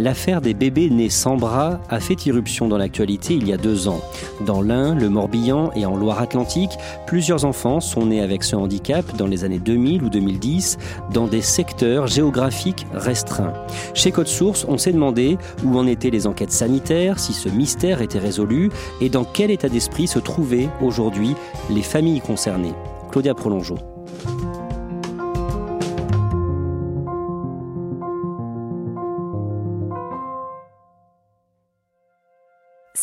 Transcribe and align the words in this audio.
L'affaire 0.00 0.40
des 0.40 0.54
bébés 0.54 0.90
nés 0.90 1.10
sans 1.10 1.36
bras 1.36 1.80
a 1.88 1.98
fait 1.98 2.26
irruption 2.26 2.68
dans 2.68 2.78
l'actualité 2.78 3.34
il 3.34 3.48
y 3.48 3.52
a 3.52 3.56
deux 3.56 3.88
ans. 3.88 4.00
Dans 4.46 4.62
l'Ain, 4.62 4.94
le 4.94 5.08
Morbihan 5.08 5.72
et 5.74 5.86
en 5.86 5.96
Loire-Atlantique, 5.96 6.78
plusieurs 7.06 7.44
enfants 7.44 7.80
sont 7.80 8.06
nés 8.06 8.20
avec 8.20 8.44
ce 8.44 8.54
handicap 8.54 9.16
dans 9.16 9.26
les 9.26 9.42
années 9.42 9.58
2000 9.58 10.04
ou 10.04 10.08
2010 10.08 10.78
dans 11.12 11.26
des 11.26 11.42
secteurs 11.42 12.06
géographiques 12.06 12.86
restreints. 12.92 13.54
Chez 13.94 14.12
Code 14.12 14.28
Source, 14.28 14.64
on 14.68 14.78
s'est 14.78 14.92
demandé 14.92 15.36
où 15.64 15.76
en 15.76 15.86
étaient 15.86 16.10
les 16.10 16.28
enquêtes 16.28 16.52
sanitaires, 16.52 17.18
si 17.18 17.32
ce 17.32 17.48
mystère 17.48 18.00
était 18.00 18.20
résolu 18.20 18.70
et 19.00 19.08
dans 19.08 19.24
quel 19.24 19.50
état 19.50 19.68
d'esprit 19.68 20.06
se 20.06 20.20
trouvaient 20.20 20.68
aujourd'hui 20.80 21.34
les 21.70 21.82
familles 21.82 22.20
concernées. 22.20 22.74
Claudia 23.10 23.34
Prolongeau. 23.34 23.97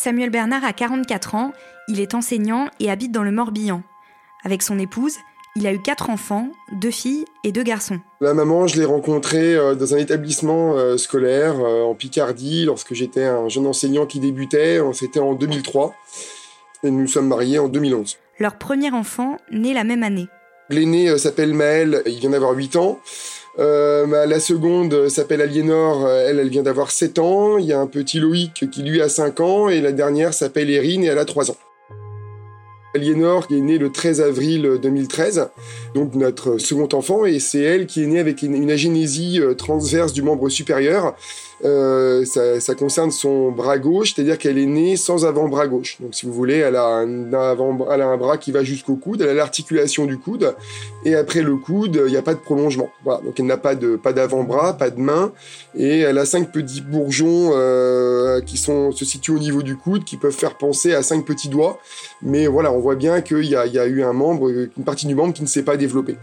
Samuel 0.06 0.30
Bernard 0.30 0.64
a 0.64 0.72
44 0.72 1.34
ans, 1.34 1.52
il 1.88 1.98
est 1.98 2.14
enseignant 2.14 2.68
et 2.78 2.92
habite 2.92 3.10
dans 3.10 3.24
le 3.24 3.32
Morbihan. 3.32 3.82
Avec 4.44 4.62
son 4.62 4.78
épouse, 4.78 5.16
il 5.56 5.66
a 5.66 5.72
eu 5.72 5.82
quatre 5.82 6.10
enfants, 6.10 6.52
deux 6.70 6.92
filles 6.92 7.24
et 7.42 7.50
deux 7.50 7.64
garçons. 7.64 7.98
La 8.20 8.32
maman, 8.32 8.68
je 8.68 8.78
l'ai 8.78 8.84
rencontrée 8.84 9.56
euh, 9.56 9.74
dans 9.74 9.94
un 9.94 9.98
établissement 9.98 10.76
euh, 10.76 10.96
scolaire 10.96 11.56
euh, 11.58 11.82
en 11.82 11.96
Picardie 11.96 12.66
lorsque 12.66 12.94
j'étais 12.94 13.24
un 13.24 13.48
jeune 13.48 13.66
enseignant 13.66 14.06
qui 14.06 14.20
débutait. 14.20 14.78
C'était 14.92 15.18
en 15.18 15.34
2003 15.34 15.96
et 16.84 16.90
nous 16.92 17.00
nous 17.00 17.08
sommes 17.08 17.26
mariés 17.26 17.58
en 17.58 17.66
2011. 17.66 18.16
Leur 18.38 18.58
premier 18.58 18.92
enfant 18.92 19.38
naît 19.50 19.74
la 19.74 19.82
même 19.82 20.04
année. 20.04 20.28
L'aîné 20.70 21.18
s'appelle 21.18 21.52
Maël, 21.52 22.02
il 22.06 22.20
vient 22.20 22.30
d'avoir 22.30 22.52
8 22.52 22.76
ans. 22.76 23.00
Euh, 23.58 24.26
la 24.26 24.40
seconde 24.40 25.08
s'appelle 25.08 25.40
Aliénor, 25.40 26.08
elle, 26.10 26.38
elle 26.38 26.48
vient 26.48 26.62
d'avoir 26.62 26.90
7 26.90 27.18
ans. 27.18 27.58
Il 27.58 27.66
y 27.66 27.72
a 27.72 27.80
un 27.80 27.86
petit 27.86 28.20
Loïc 28.20 28.70
qui 28.70 28.82
lui 28.82 29.00
a 29.00 29.08
5 29.08 29.40
ans. 29.40 29.68
Et 29.68 29.80
la 29.80 29.92
dernière 29.92 30.34
s'appelle 30.34 30.70
Erin 30.70 31.02
et 31.02 31.06
elle 31.06 31.18
a 31.18 31.24
3 31.24 31.50
ans. 31.50 31.56
Aliénor 32.94 33.46
est 33.50 33.60
née 33.60 33.76
le 33.76 33.92
13 33.92 34.22
avril 34.22 34.78
2013, 34.80 35.50
donc 35.94 36.14
notre 36.14 36.56
second 36.56 36.88
enfant, 36.94 37.26
et 37.26 37.40
c'est 37.40 37.60
elle 37.60 37.86
qui 37.86 38.02
est 38.02 38.06
née 38.06 38.18
avec 38.18 38.40
une, 38.40 38.70
agénésie 38.70 39.38
transverse 39.58 40.14
du 40.14 40.22
membre 40.22 40.48
supérieur. 40.48 41.14
Euh, 41.64 42.24
ça, 42.24 42.74
concerne 42.74 43.10
son 43.10 43.50
bras 43.50 43.78
gauche, 43.78 44.14
c'est-à-dire 44.14 44.36
qu'elle 44.36 44.58
est 44.58 44.66
née 44.66 44.96
sans 44.96 45.24
avant-bras 45.24 45.66
gauche. 45.66 45.96
Donc, 46.00 46.14
si 46.14 46.26
vous 46.26 46.32
voulez, 46.32 46.56
elle 46.56 46.76
a 46.76 46.84
un, 46.84 47.32
avant, 47.32 47.86
elle 47.90 48.02
a 48.02 48.08
un 48.08 48.16
bras 48.16 48.36
qui 48.36 48.52
va 48.52 48.62
jusqu'au 48.62 48.96
coude, 48.96 49.22
elle 49.22 49.30
a 49.30 49.34
l'articulation 49.34 50.04
du 50.04 50.18
coude, 50.18 50.54
et 51.04 51.14
après 51.14 51.40
le 51.40 51.56
coude, 51.56 52.02
il 52.06 52.10
n'y 52.10 52.18
a 52.18 52.22
pas 52.22 52.34
de 52.34 52.40
prolongement. 52.40 52.90
Donc, 53.04 53.38
elle 53.38 53.46
n'a 53.46 53.56
pas 53.56 53.74
d'avant-bras, 53.74 54.74
pas 54.74 54.90
de 54.90 55.00
main, 55.00 55.32
et 55.74 56.00
elle 56.00 56.18
a 56.18 56.26
cinq 56.26 56.52
petits 56.52 56.82
bourgeons 56.82 57.52
euh, 57.54 58.40
qui 58.42 58.58
sont 58.58 58.92
se 58.92 59.04
situent 59.04 59.32
au 59.32 59.38
niveau 59.38 59.62
du 59.62 59.76
coude, 59.76 60.04
qui 60.04 60.16
peuvent 60.16 60.36
faire 60.36 60.58
penser 60.58 60.94
à 60.94 61.02
cinq 61.02 61.24
petits 61.24 61.48
doigts. 61.48 61.78
Mais 62.22 62.46
voilà, 62.46 62.72
on 62.72 62.80
voit 62.80 62.96
bien 62.96 63.22
qu'il 63.22 63.44
y 63.44 63.56
y 63.56 63.78
a 63.78 63.86
eu 63.86 64.02
un 64.02 64.12
membre, 64.12 64.50
une 64.50 64.84
partie 64.84 65.06
du 65.06 65.14
membre 65.14 65.32
qui 65.32 65.42
ne 65.42 65.48
s'est 65.48 65.62
pas 65.62 65.76
développée. 65.76 66.16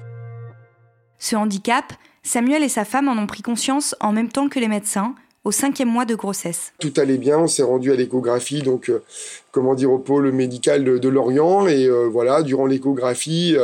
Ce 1.17 1.35
handicap, 1.35 1.93
Samuel 2.21 2.63
et 2.63 2.69
sa 2.69 2.85
femme 2.85 3.07
en 3.07 3.17
ont 3.21 3.27
pris 3.27 3.41
conscience 3.41 3.95
en 3.99 4.11
même 4.11 4.29
temps 4.29 4.49
que 4.49 4.59
les 4.59 4.67
médecins, 4.67 5.15
au 5.45 5.51
cinquième 5.51 5.89
mois 5.89 6.05
de 6.05 6.15
grossesse. 6.15 6.71
Tout 6.79 6.93
allait 6.97 7.17
bien, 7.17 7.39
on 7.39 7.47
s'est 7.47 7.63
rendu 7.63 7.91
à 7.91 7.95
l'échographie, 7.95 8.61
donc 8.61 8.89
euh, 8.89 9.03
comment 9.51 9.75
dire 9.75 9.91
au 9.91 9.97
pôle 9.97 10.31
médical 10.31 10.83
de, 10.83 11.09
Lorient, 11.09 11.67
et 11.67 11.85
euh, 11.85 12.07
voilà, 12.07 12.43
durant 12.43 12.65
l'échographie, 12.65 13.57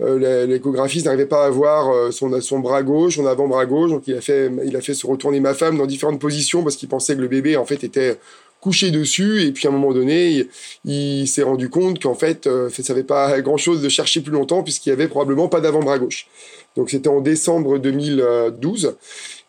euh, 0.00 0.46
l'échographiste 0.46 1.04
n'arrivait 1.04 1.26
pas 1.26 1.44
à 1.44 1.50
voir 1.50 2.12
son, 2.12 2.58
bras 2.60 2.82
gauche, 2.82 3.16
son 3.16 3.26
avant-bras 3.26 3.66
gauche, 3.66 3.90
donc 3.90 4.04
il 4.06 4.14
a 4.14 4.20
fait, 4.20 4.50
il 4.64 4.76
a 4.76 4.80
fait 4.80 4.94
se 4.94 5.06
retourner 5.06 5.40
ma 5.40 5.52
femme 5.52 5.76
dans 5.76 5.86
différentes 5.86 6.20
positions 6.20 6.62
parce 6.62 6.76
qu'il 6.76 6.88
pensait 6.88 7.16
que 7.16 7.20
le 7.20 7.28
bébé 7.28 7.56
en 7.56 7.66
fait 7.66 7.84
était 7.84 8.18
couché 8.60 8.90
dessus 8.90 9.42
et 9.42 9.52
puis 9.52 9.66
à 9.66 9.70
un 9.70 9.72
moment 9.72 9.92
donné 9.92 10.48
il, 10.84 11.28
s'est 11.28 11.42
rendu 11.42 11.68
compte 11.68 12.02
qu'en 12.02 12.14
fait 12.14 12.48
ça 12.70 12.82
savait 12.82 13.04
pas 13.04 13.40
grand 13.42 13.58
chose 13.58 13.82
de 13.82 13.88
chercher 13.88 14.22
plus 14.22 14.32
longtemps 14.32 14.62
puisqu'il 14.62 14.88
y 14.88 14.92
avait 14.92 15.08
probablement 15.08 15.46
pas 15.48 15.60
d'avant-bras 15.60 15.98
gauche 15.98 16.26
donc 16.74 16.90
c'était 16.90 17.08
en 17.08 17.20
décembre 17.20 17.78
2012 17.78 18.96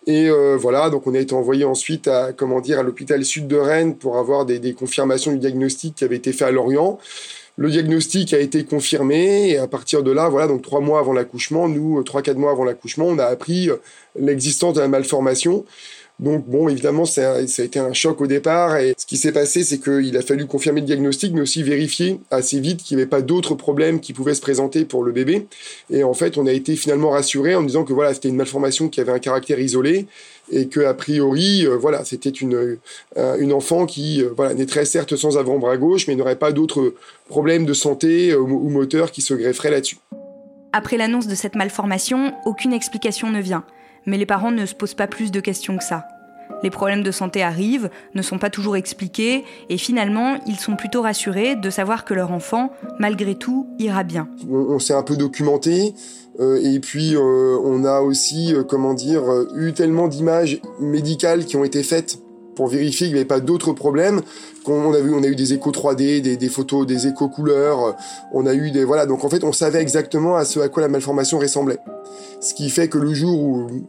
et 0.08 0.30
euh, 0.30 0.56
voilà, 0.58 0.90
donc 0.90 1.06
on 1.06 1.14
a 1.14 1.20
été 1.20 1.36
envoyé 1.36 1.66
ensuite 1.66 2.08
à 2.08 2.32
comment 2.32 2.62
dire 2.62 2.80
à 2.80 2.84
l'hôpital 2.84 3.24
sud 3.26 3.48
de 3.48 3.58
Rennes 3.58 3.96
pour 3.96 4.18
avoir 4.18 4.46
des, 4.46 4.58
des, 4.58 4.74
confirmations 4.74 5.32
du 5.34 5.38
diagnostic 5.38 5.96
qui 5.96 6.06
avait 6.06 6.16
été 6.16 6.32
fait 6.32 6.46
à 6.46 6.52
Lorient. 6.52 6.98
Le 7.58 7.70
diagnostic 7.70 8.34
a 8.34 8.40
été 8.40 8.64
confirmé 8.64 9.50
et 9.50 9.58
à 9.58 9.68
partir 9.68 10.04
de 10.04 10.12
là, 10.12 10.30
voilà, 10.30 10.48
donc 10.48 10.62
trois 10.62 10.80
mois 10.80 11.00
avant 11.00 11.12
l'accouchement, 11.12 11.68
nous 11.68 12.02
trois 12.04 12.22
quatre 12.22 12.38
mois 12.38 12.52
avant 12.52 12.64
l'accouchement, 12.64 13.06
on 13.06 13.20
a 13.20 13.26
appris 13.26 13.70
l'existence 14.18 14.76
de 14.76 14.80
la 14.80 14.88
malformation. 14.88 15.66
Donc 16.20 16.48
bon, 16.48 16.68
évidemment, 16.68 17.06
ça, 17.06 17.36
a 17.36 17.42
été 17.42 17.78
un 17.78 17.94
choc 17.94 18.22
au 18.22 18.28
départ. 18.28 18.78
Et 18.78 18.96
ce 18.98 19.06
qui 19.06 19.18
s'est 19.18 19.32
passé, 19.32 19.64
c'est 19.64 19.78
qu'il 19.78 20.18
a 20.18 20.22
fallu 20.22 20.48
confirmer 20.48 20.82
le 20.82 20.88
diagnostic, 20.88 21.34
mais 21.34 21.42
aussi 21.42 21.62
vérifier 21.62 22.20
assez 22.32 22.60
vite 22.60 22.82
qu'il 22.82 22.98
n'y 22.98 23.04
avait 23.04 23.10
pas 23.10 23.22
d'autres 23.22 23.54
problèmes 23.54 24.00
qui 24.00 24.14
pouvaient 24.14 24.34
se 24.34 24.42
présenter 24.42 24.84
pour 24.84 25.04
le 25.04 25.12
bébé. 25.12 25.48
Et 25.92 26.04
en 26.04 26.14
fait, 26.14 26.38
on 26.38 26.48
a 26.48 26.52
été 26.52 26.76
finalement 26.76 27.12
rassuré 27.12 27.54
en 27.54 27.62
disant 27.62 27.84
que 27.84 27.94
voilà, 27.94 28.16
c'était 28.16 28.30
une 28.30 28.36
malformation 28.36 28.90
qui 28.90 29.00
avait 29.00 29.12
un 29.12 29.20
caractère 29.20 29.60
isolé 29.60 30.08
et 30.52 30.68
que 30.68 30.80
a 30.80 30.94
priori, 30.94 31.68
euh, 31.68 31.78
voilà, 31.78 32.04
c'était 32.06 32.30
une 32.30 32.56
euh, 33.18 33.38
une 33.38 33.54
enfant 33.54 33.86
qui 33.86 34.24
euh, 34.24 34.30
voilà 34.36 34.54
naîtrait 34.54 34.86
certes 34.86 35.16
sans 35.16 35.38
avant-bras 35.38 35.78
gauche, 35.78 36.08
mais 36.08 36.16
n'aurait 36.16 36.38
pas 36.38 36.52
d'autres 36.52 36.96
problèmes 37.28 37.66
de 37.66 37.74
santé 37.74 38.34
ou 38.34 38.70
moteur 38.70 39.12
qui 39.12 39.22
se 39.22 39.34
grefferaient 39.34 39.72
là-dessus. 39.72 39.98
Après 40.74 40.98
l'annonce 40.98 41.28
de 41.28 41.36
cette 41.36 41.56
malformation, 41.56 42.34
aucune 42.46 42.74
explication 42.74 43.30
ne 43.30 43.42
vient 43.42 43.64
mais 44.08 44.18
les 44.18 44.26
parents 44.26 44.52
ne 44.52 44.66
se 44.66 44.74
posent 44.74 44.96
pas 44.96 45.06
plus 45.06 45.30
de 45.30 45.40
questions 45.40 45.78
que 45.78 45.84
ça. 45.84 46.08
Les 46.64 46.72
problèmes 46.72 47.04
de 47.04 47.12
santé 47.12 47.44
arrivent, 47.44 47.90
ne 48.16 48.22
sont 48.24 48.40
pas 48.40 48.50
toujours 48.50 48.76
expliqués, 48.76 49.44
et 49.70 49.78
finalement, 49.78 50.38
ils 50.48 50.56
sont 50.56 50.76
plutôt 50.76 51.04
rassurés 51.04 51.56
de 51.56 51.70
savoir 51.70 52.04
que 52.04 52.16
leur 52.16 52.32
enfant, 52.32 52.72
malgré 52.98 53.36
tout, 53.36 53.68
ira 53.78 54.04
bien. 54.04 54.28
On, 54.50 54.80
s'est 54.80 54.94
un 54.94 55.04
peu 55.04 55.18
documenté, 55.18 55.94
euh, 56.40 56.60
et 56.64 56.80
puis 56.80 57.16
euh, 57.16 57.60
on 57.64 57.84
a 57.84 58.00
aussi, 58.00 58.56
euh, 58.56 58.64
comment 58.64 58.94
dire, 58.94 59.24
eu 59.56 59.74
tellement 59.74 60.08
d'images 60.08 60.60
médicales 60.80 61.46
qui 61.46 61.58
ont 61.58 61.64
été 61.64 61.84
faites 61.84 62.18
pour 62.58 62.68
vérifier 62.68 63.06
qu'il 63.06 63.14
n'y 63.14 63.20
avait 63.20 63.28
pas 63.28 63.40
d'autres 63.40 63.72
problèmes. 63.72 64.22
On 64.66 64.94
a 64.94 65.00
vu, 65.00 65.14
on 65.14 65.24
a 65.24 65.28
eu 65.28 65.36
des 65.36 65.54
échos 65.54 65.72
3D, 65.72 66.36
des, 66.36 66.50
photos, 66.50 66.86
des 66.86 67.08
échos 67.08 67.30
couleurs. 67.30 67.96
On 68.34 68.46
a 68.46 68.54
eu 68.54 68.72
des 68.72 68.84
voilà. 68.84 69.06
Donc 69.06 69.24
en 69.24 69.30
fait, 69.30 69.44
on 69.46 69.54
savait 69.54 69.80
exactement 69.80 70.36
à 70.36 70.44
ce 70.44 70.60
à 70.60 70.68
quoi 70.68 70.82
la 70.82 70.90
malformation 70.90 71.38
ressemblait. 71.38 71.78
Ce 72.42 72.54
qui 72.54 72.70
fait 72.70 72.90
que 72.90 72.98
le 72.98 73.14
jour 73.14 73.40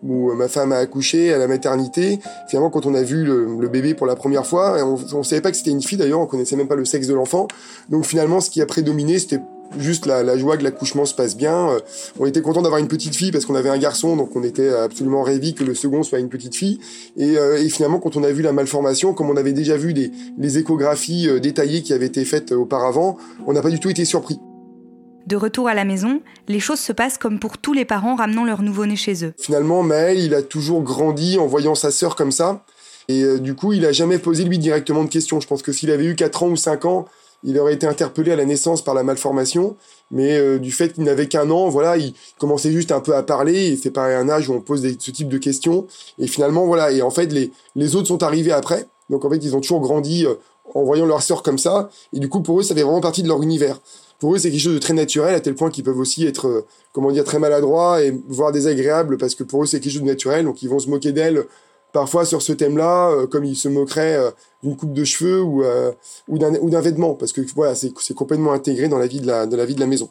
où, 0.03 0.33
ma 0.35 0.49
femme 0.49 0.71
a 0.73 0.77
accouché 0.77 1.33
à 1.33 1.39
la 1.39 1.49
maternité, 1.49 2.21
finalement, 2.47 2.71
quand 2.71 2.87
on 2.87 2.95
a 2.95 3.03
vu 3.03 3.25
le, 3.25 3.69
bébé 3.69 3.95
pour 3.95 4.07
la 4.07 4.15
première 4.15 4.47
fois, 4.47 4.77
on, 4.85 5.19
ne 5.19 5.23
savait 5.25 5.41
pas 5.41 5.51
que 5.51 5.57
c'était 5.57 5.71
une 5.71 5.83
fille 5.83 5.99
d'ailleurs, 5.99 6.21
on 6.21 6.27
connaissait 6.27 6.57
même 6.57 6.69
pas 6.69 6.77
le 6.77 6.85
sexe 6.85 7.07
de 7.07 7.15
l'enfant. 7.15 7.49
Donc 7.89 8.05
finalement, 8.05 8.41
ce 8.41 8.51
qui 8.51 8.63
a 8.63 8.67
prédominé, 8.67 9.19
c'était 9.19 9.41
juste 9.79 10.07
la, 10.07 10.39
joie 10.39 10.57
que 10.57 10.65
l'accouchement 10.65 11.05
se 11.05 11.15
passe 11.15 11.37
bien. 11.37 11.71
Euh, 11.71 11.81
on 12.19 12.27
était 12.27 12.43
content 12.43 12.63
d'avoir 12.63 12.81
une 12.81 12.89
petite 12.89 13.15
fille 13.15 13.33
parce 13.33 13.45
qu'on 13.45 13.55
avait 13.55 13.69
un 13.69 13.79
garçon, 13.79 14.17
donc 14.17 14.35
on 14.37 14.43
était 14.43 14.69
absolument 14.69 15.23
ravis 15.23 15.55
que 15.55 15.65
le 15.65 15.75
second 15.75 16.03
soit 16.03 16.19
une 16.19 16.29
petite 16.29 16.55
fille. 16.55 16.79
Et, 17.17 17.37
finalement, 17.69 17.99
quand 17.99 18.17
on 18.17 18.25
a 18.25 18.33
vu 18.33 18.43
la 18.43 18.53
malformation, 18.53 19.15
comme 19.15 19.31
on 19.31 19.37
avait 19.37 19.53
déjà 19.53 19.77
vu 19.77 19.93
des, 19.95 20.11
les 20.39 20.59
échographies 20.59 21.29
détaillées 21.41 21.83
qui 21.83 21.93
avaient 21.93 22.07
été 22.07 22.25
faites 22.25 22.53
auparavant, 22.53 23.17
on 23.47 23.53
n'a 23.53 23.63
pas 23.63 23.71
du 23.71 23.81
tout 23.81 23.91
été 23.91 24.05
surpris. 24.05 24.39
De 25.29 25.37
retour 25.37 25.69
à 25.69 25.75
la 25.75 25.85
maison, 25.85 26.23
les 26.49 26.59
choses 26.59 26.81
se 26.81 26.91
passent 26.91 27.19
comme 27.19 27.39
pour 27.39 27.59
tous 27.59 27.75
les 27.75 27.85
parents 27.85 28.15
ramenant 28.15 28.47
leur 28.47 28.63
nouveau-né 28.63 28.97
chez 28.97 29.27
eux. 29.27 29.35
Finalement, 29.39 29.83
Maël, 29.83 30.19
il 30.19 30.33
a 30.33 30.41
toujours 30.41 30.83
grandi 30.83 31.39
en 31.39 31.47
voyant 31.47 31.75
sa 31.75 31.91
sœur 31.91 32.17
comme 32.17 32.33
ça. 32.33 32.65
Et 33.09 33.23
euh, 33.23 33.39
du 33.39 33.55
coup, 33.55 33.75
il 33.75 33.85
a 33.85 33.93
jamais 33.93 34.19
posé 34.19 34.45
lui 34.45 34.59
directement 34.59 35.05
de 35.05 35.11
questions. 35.11 35.39
Je 35.39 35.47
pense 35.47 35.61
que 35.61 35.71
s'il 35.71 35.91
avait 35.91 36.07
eu 36.07 36.15
4 36.15 36.45
ans 36.45 36.49
ou 36.49 36.57
5 36.57 36.87
ans, 36.87 37.05
il 37.45 37.59
aurait 37.59 37.75
été 37.75 37.87
interpellé 37.87 38.33
à 38.33 38.37
la 38.37 38.45
naissance 38.45 38.83
par 38.83 38.95
la 38.95 39.03
malformation. 39.03 39.77
Mais 40.11 40.39
euh, 40.39 40.59
du 40.59 40.73
fait 40.73 40.93
qu'il 40.93 41.05
n'avait 41.05 41.29
qu'un 41.29 41.51
an, 41.51 41.69
voilà, 41.69 41.97
il 41.97 42.15
commençait 42.39 42.73
juste 42.73 42.93
un 42.93 43.01
peu 43.01 43.15
à 43.15 43.23
parler. 43.23 43.73
Et 43.73 43.77
c'est 43.77 43.91
pas 43.91 44.07
un 44.07 44.29
âge 44.29 44.49
où 44.49 44.55
on 44.55 44.61
pose 44.61 44.83
ce 44.83 45.11
type 45.11 45.29
de 45.29 45.39
questions. 45.39 45.87
Et 46.19 46.27
finalement, 46.27 46.67
voilà. 46.67 46.91
Et 46.91 47.03
en 47.03 47.11
fait, 47.11 47.33
les, 47.33 47.53
les 47.77 47.97
autres 47.97 48.09
sont 48.09 48.23
arrivés 48.23 48.53
après. 48.53 48.87
Donc 49.11 49.25
en 49.25 49.31
fait, 49.31 49.39
ils 49.39 49.55
ont 49.55 49.61
toujours 49.61 49.81
grandi 49.81 50.27
euh, 50.27 50.35
en 50.75 50.83
voyant 50.83 51.07
leur 51.07 51.23
sœur 51.23 51.43
comme 51.43 51.59
ça. 51.59 51.91
Et 52.13 52.19
du 52.19 52.29
coup, 52.29 52.41
pour 52.41 52.61
eux, 52.61 52.63
ça 52.63 52.75
fait 52.75 52.83
vraiment 52.83 53.01
partie 53.01 53.23
de 53.23 53.29
leur 53.29 53.43
univers 53.43 53.81
pour 54.19 54.35
eux, 54.35 54.39
c'est 54.39 54.51
quelque 54.51 54.61
chose 54.61 54.75
de 54.75 54.81
très 54.81 54.95
naturel, 54.95 55.35
à 55.35 55.41
tel 55.41 55.55
point 55.55 55.71
qu'ils 55.71 55.85
peuvent 55.85 55.99
aussi 55.99 56.27
être, 56.27 56.49
euh, 56.49 56.67
comment 56.93 57.13
dire, 57.13 57.25
très 57.25 57.39
maladroits 57.39 58.03
et 58.03 58.13
voire 58.29 58.51
désagréables, 58.53 59.17
parce 59.17 59.35
que 59.35 59.45
pour 59.45 59.63
eux, 59.63 59.67
c'est 59.67 59.81
quelque 59.81 59.93
chose 59.93 60.03
de 60.03 60.07
naturel. 60.07 60.45
Donc, 60.45 60.63
ils 60.63 60.69
vont 60.69 60.81
se 60.81 60.89
moquer 60.89 61.13
d'elle 61.13 61.45
parfois 61.93 62.25
sur 62.25 62.43
ce 62.43 62.53
thème-là, 62.53 63.11
euh, 63.11 63.27
comme 63.27 63.45
ils 63.45 63.57
se 63.57 63.69
moqueraient 63.69 64.17
euh, 64.17 64.31
d'une 64.63 64.77
coupe 64.77 64.93
de 64.93 65.05
cheveux 65.05 65.41
ou, 65.43 65.63
ou 66.29 66.39
d'un 66.39 66.81
vêtement, 66.81 67.15
parce 67.15 67.33
que 67.33 67.41
voilà, 67.55 67.75
c'est 67.75 68.15
complètement 68.15 68.53
intégré 68.53 68.89
dans 68.89 68.99
la 68.99 69.07
vie 69.07 69.21
de 69.21 69.27
la, 69.27 69.47
de 69.47 69.57
la 69.57 69.65
vie 69.65 69.75
de 69.75 69.81
la 69.81 69.87
maison. 69.87 70.11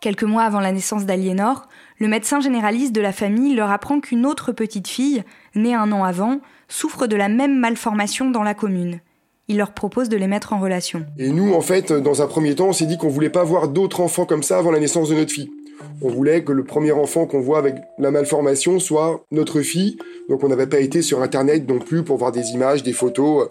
Quelques 0.00 0.24
mois 0.24 0.44
avant 0.44 0.60
la 0.60 0.72
naissance 0.72 1.04
d'Aliénor, 1.04 1.68
le 1.98 2.08
médecin 2.08 2.40
généraliste 2.40 2.94
de 2.94 3.02
la 3.02 3.12
famille 3.12 3.54
leur 3.54 3.70
apprend 3.70 4.00
qu'une 4.00 4.24
autre 4.24 4.52
petite 4.52 4.88
fille, 4.88 5.22
née 5.54 5.74
un 5.74 5.92
an 5.92 6.04
avant, 6.04 6.40
souffre 6.68 7.06
de 7.06 7.16
la 7.16 7.28
même 7.28 7.58
malformation 7.58 8.30
dans 8.30 8.42
la 8.42 8.54
commune 8.54 9.00
il 9.50 9.56
leur 9.56 9.72
propose 9.72 10.08
de 10.08 10.16
les 10.16 10.28
mettre 10.28 10.52
en 10.52 10.60
relation. 10.60 11.04
Et 11.18 11.28
nous, 11.28 11.54
en 11.54 11.60
fait, 11.60 11.92
dans 11.92 12.22
un 12.22 12.28
premier 12.28 12.54
temps, 12.54 12.68
on 12.68 12.72
s'est 12.72 12.86
dit 12.86 12.96
qu'on 12.96 13.08
voulait 13.08 13.30
pas 13.30 13.42
voir 13.42 13.66
d'autres 13.66 14.00
enfants 14.00 14.24
comme 14.24 14.44
ça 14.44 14.58
avant 14.58 14.70
la 14.70 14.78
naissance 14.78 15.08
de 15.08 15.16
notre 15.16 15.32
fille. 15.32 15.50
On 16.02 16.08
voulait 16.08 16.42
que 16.42 16.52
le 16.52 16.64
premier 16.64 16.92
enfant 16.92 17.26
qu'on 17.26 17.40
voit 17.40 17.58
avec 17.58 17.74
la 17.98 18.10
malformation 18.10 18.78
soit 18.78 19.24
notre 19.30 19.60
fille. 19.60 19.98
Donc 20.28 20.44
on 20.44 20.48
n'avait 20.48 20.66
pas 20.66 20.80
été 20.80 21.02
sur 21.02 21.22
Internet 21.22 21.68
non 21.68 21.78
plus 21.78 22.02
pour 22.02 22.16
voir 22.16 22.32
des 22.32 22.50
images, 22.50 22.82
des 22.82 22.92
photos, 22.92 23.48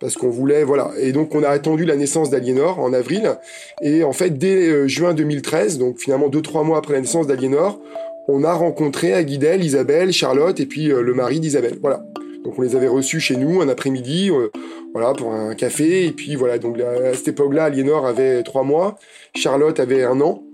parce 0.00 0.14
qu'on 0.16 0.28
voulait, 0.28 0.64
voilà. 0.64 0.90
Et 0.98 1.12
donc 1.12 1.34
on 1.34 1.42
a 1.42 1.48
attendu 1.48 1.84
la 1.84 1.96
naissance 1.96 2.30
d'Aliénor 2.30 2.78
en 2.78 2.92
avril. 2.92 3.36
Et 3.82 4.04
en 4.04 4.12
fait, 4.12 4.30
dès 4.30 4.68
euh, 4.68 4.88
juin 4.88 5.14
2013, 5.14 5.78
donc 5.78 5.98
finalement 5.98 6.28
deux, 6.28 6.42
trois 6.42 6.64
mois 6.64 6.78
après 6.78 6.94
la 6.94 7.00
naissance 7.00 7.26
d'Aliénor, 7.26 7.80
on 8.28 8.44
a 8.44 8.52
rencontré 8.52 9.14
à 9.14 9.22
Guidel, 9.22 9.64
Isabelle, 9.64 10.12
Charlotte 10.12 10.58
et 10.60 10.66
puis 10.66 10.90
euh, 10.90 11.00
le 11.00 11.14
mari 11.14 11.40
d'Isabelle. 11.40 11.78
Voilà. 11.80 12.04
Donc 12.44 12.58
on 12.58 12.62
les 12.62 12.76
avait 12.76 12.88
reçus 12.88 13.18
chez 13.18 13.36
nous 13.36 13.60
un 13.60 13.68
après-midi, 13.68 14.30
euh, 14.30 14.50
voilà, 14.92 15.14
pour 15.14 15.32
un 15.32 15.54
café. 15.54 16.06
Et 16.06 16.12
puis 16.12 16.36
voilà, 16.36 16.58
donc 16.58 16.78
à 16.78 17.14
cette 17.14 17.28
époque-là, 17.28 17.64
Aliénor 17.64 18.06
avait 18.06 18.42
trois 18.42 18.62
mois, 18.62 18.98
Charlotte 19.34 19.80
avait 19.80 20.04
un 20.04 20.20
an. 20.20 20.44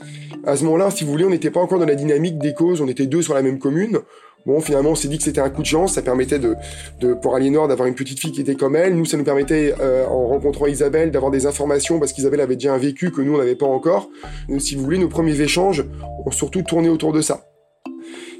À 0.44 0.56
ce 0.56 0.64
moment-là, 0.64 0.90
si 0.90 1.04
vous 1.04 1.10
voulez, 1.10 1.24
on 1.24 1.30
n'était 1.30 1.50
pas 1.50 1.60
encore 1.60 1.78
dans 1.78 1.86
la 1.86 1.94
dynamique 1.94 2.38
des 2.38 2.52
causes, 2.52 2.80
on 2.80 2.88
était 2.88 3.06
deux 3.06 3.22
sur 3.22 3.34
la 3.34 3.42
même 3.42 3.58
commune. 3.58 4.00
Bon, 4.44 4.60
finalement, 4.60 4.90
on 4.90 4.94
s'est 4.96 5.06
dit 5.06 5.18
que 5.18 5.22
c'était 5.22 5.40
un 5.40 5.50
coup 5.50 5.62
de 5.62 5.66
chance. 5.66 5.94
Ça 5.94 6.02
permettait 6.02 6.40
de, 6.40 6.56
de 7.00 7.14
pour 7.14 7.36
Aliénor 7.36 7.68
d'avoir 7.68 7.86
une 7.86 7.94
petite 7.94 8.18
fille 8.18 8.32
qui 8.32 8.40
était 8.40 8.56
comme 8.56 8.74
elle. 8.74 8.96
Nous, 8.96 9.04
ça 9.04 9.16
nous 9.16 9.22
permettait, 9.22 9.72
euh, 9.80 10.04
en 10.06 10.26
rencontrant 10.26 10.66
Isabelle, 10.66 11.12
d'avoir 11.12 11.30
des 11.30 11.46
informations 11.46 12.00
parce 12.00 12.12
qu'Isabelle 12.12 12.40
avait 12.40 12.56
déjà 12.56 12.74
un 12.74 12.78
vécu 12.78 13.12
que 13.12 13.22
nous, 13.22 13.34
on 13.34 13.38
n'avait 13.38 13.54
pas 13.54 13.66
encore. 13.66 14.10
si 14.58 14.74
vous 14.74 14.82
voulez, 14.82 14.98
nos 14.98 15.08
premiers 15.08 15.40
échanges 15.40 15.84
ont 16.26 16.32
surtout 16.32 16.62
tourné 16.62 16.88
autour 16.88 17.12
de 17.12 17.20
ça. 17.20 17.44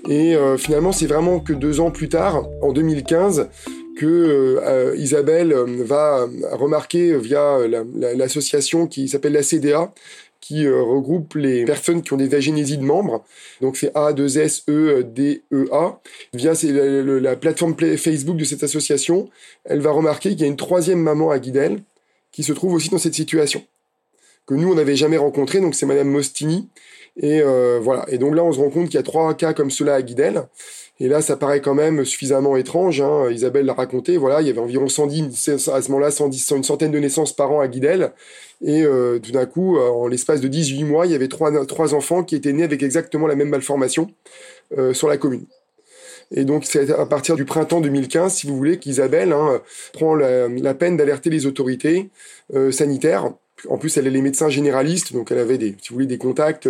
Et 0.09 0.35
euh, 0.35 0.57
finalement, 0.57 0.93
c'est 0.93 1.07
vraiment 1.07 1.41
que 1.41 1.53
deux 1.53 1.81
ans 1.81 1.91
plus 1.91 2.09
tard, 2.09 2.49
en 2.61 2.73
2015, 2.73 3.49
que 3.97 4.07
euh, 4.07 4.97
Isabelle 4.97 5.53
euh, 5.53 5.67
va 5.85 6.27
remarquer 6.53 7.17
via 7.17 7.59
l'association 8.17 8.87
qui 8.87 9.09
s'appelle 9.09 9.33
la 9.33 9.43
CDA, 9.43 9.93
qui 10.43 10.69
regroupe 10.69 11.37
les 11.37 11.65
personnes 11.65 12.03
qui 12.03 12.13
ont 12.13 12.17
des 12.19 12.27
vagénésies 12.27 12.77
de 12.77 12.83
membres. 12.83 13.25
Donc 13.63 13.77
c'est 13.77 13.93
A 13.95 14.13
2 14.13 14.39
S 14.39 14.65
E 14.69 15.03
D 15.03 15.43
E 15.53 15.69
A. 15.73 16.01
Via 16.35 16.53
la, 16.65 17.21
la, 17.21 17.37
plateforme 17.37 17.77
Facebook 17.97 18.37
de 18.37 18.45
cette 18.45 18.65
association, 18.65 19.31
elle 19.65 19.81
va 19.81 19.93
remarquer 19.93 20.31
qu'il 20.31 20.41
y 20.41 20.45
a 20.45 20.49
une 20.49 20.57
troisième 20.57 21.01
maman 21.01 21.31
à 21.31 21.39
Guidel 21.39 21.81
qui 22.33 22.43
se 22.43 22.53
trouve 22.53 22.75
aussi 22.75 22.91
dans 22.91 22.99
cette 22.99 23.15
situation 23.15 23.63
que 24.47 24.55
nous 24.55 24.71
on 24.71 24.75
n'avait 24.75 24.97
jamais 24.97 25.17
rencontrée. 25.17 25.61
Donc 25.61 25.75
c'est 25.75 25.87
Madame 25.87 26.09
Mostini 26.09 26.69
et 27.17 27.41
euh, 27.43 27.79
voilà. 27.83 28.05
Et 28.09 28.19
donc 28.19 28.35
là, 28.35 28.43
on 28.43 28.53
se 28.53 28.59
rend 28.59 28.71
compte 28.71 28.87
qu'il 28.87 28.95
y 28.95 28.99
a 28.99 29.03
trois 29.03 29.35
cas 29.35 29.53
comme 29.53 29.71
cela 29.71 29.95
à 29.95 30.03
Guidel. 30.03 30.45
Et 31.01 31.09
là, 31.09 31.21
ça 31.21 31.37
paraît 31.37 31.61
quand 31.61 31.75
même 31.75 32.05
suffisamment 32.05 32.57
étrange. 32.57 33.01
Hein. 33.01 33.31
Isabelle 33.31 33.67
l'a 33.67 33.75
raconté. 33.75 34.17
Voilà, 34.17 34.41
il 34.41 34.47
y 34.47 34.51
avait 34.51 34.61
environ 34.61 34.89
110, 34.89 35.49
à 35.69 35.83
ce 35.83 35.91
moment-là, 35.91 36.11
110, 36.11 36.53
une 36.57 36.65
centaine 36.65 36.93
de 36.93 36.99
naissances 36.99 37.35
par 37.35 37.51
an 37.51 37.61
à 37.61 37.69
Guidel. 37.69 38.13
Et 38.65 38.83
euh, 38.83 39.19
tout 39.19 39.33
d'un 39.33 39.47
coup, 39.47 39.77
euh, 39.77 39.89
en 39.89 40.07
l'espace 40.07 40.41
de 40.41 40.49
18 40.49 40.85
mois, 40.85 41.07
il 41.07 41.13
y 41.13 41.15
avait 41.15 41.29
trois, 41.29 41.67
trois 41.67 41.95
enfants 41.95 42.23
qui 42.23 42.37
étaient 42.37 42.53
nés 42.53 42.63
avec 42.63 42.83
exactement 42.83 43.27
la 43.27 43.35
même 43.35 43.49
malformation 43.49 44.11
sur 44.95 45.07
la 45.07 45.19
commune. 45.19 45.45
Et 46.35 46.47
donc, 46.47 46.65
c'est 46.65 46.91
à 46.91 47.05
partir 47.05 47.37
du 47.37 47.45
printemps 47.45 47.83
2015, 47.83 48.33
si 48.33 48.47
vous 48.47 48.57
voulez, 48.57 48.79
qu'Isabelle 48.79 49.35
hein, 49.35 49.61
prend 49.93 50.15
la, 50.15 50.73
peine 50.73 50.97
d'alerter 50.97 51.29
les 51.29 51.45
autorités 51.45 52.09
sanitaires 52.71 53.35
en 53.69 53.79
plus, 53.79 53.97
elle 53.97 54.07
est 54.07 54.11
les 54.11 54.23
médecins 54.23 54.49
généralistes, 54.49 55.13
donc 55.13 55.31
elle 55.31 55.39
avait 55.39 55.59
des, 55.59 56.19
contacts 56.19 56.67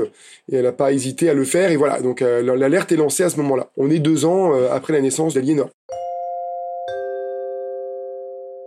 et 0.50 0.56
elle 0.56 0.65
n'a 0.65 0.73
pas 0.73 0.93
hésité 0.93 1.29
à 1.29 1.35
le 1.35 1.44
faire. 1.44 1.71
Et 1.71 1.77
voilà, 1.77 2.00
donc 2.00 2.23
euh, 2.23 2.43
l'alerte 2.56 2.93
est 2.93 2.97
lancée 2.97 3.23
à 3.23 3.31
ce 3.31 3.37
moment-là. 3.39 3.69
On 3.77 3.91
est 3.91 3.99
deux 3.99 4.25
ans 4.25 4.55
euh, 4.55 4.71
après 4.73 4.93
la 4.93 5.00
naissance 5.00 5.35
d'Aliénor. 5.35 5.71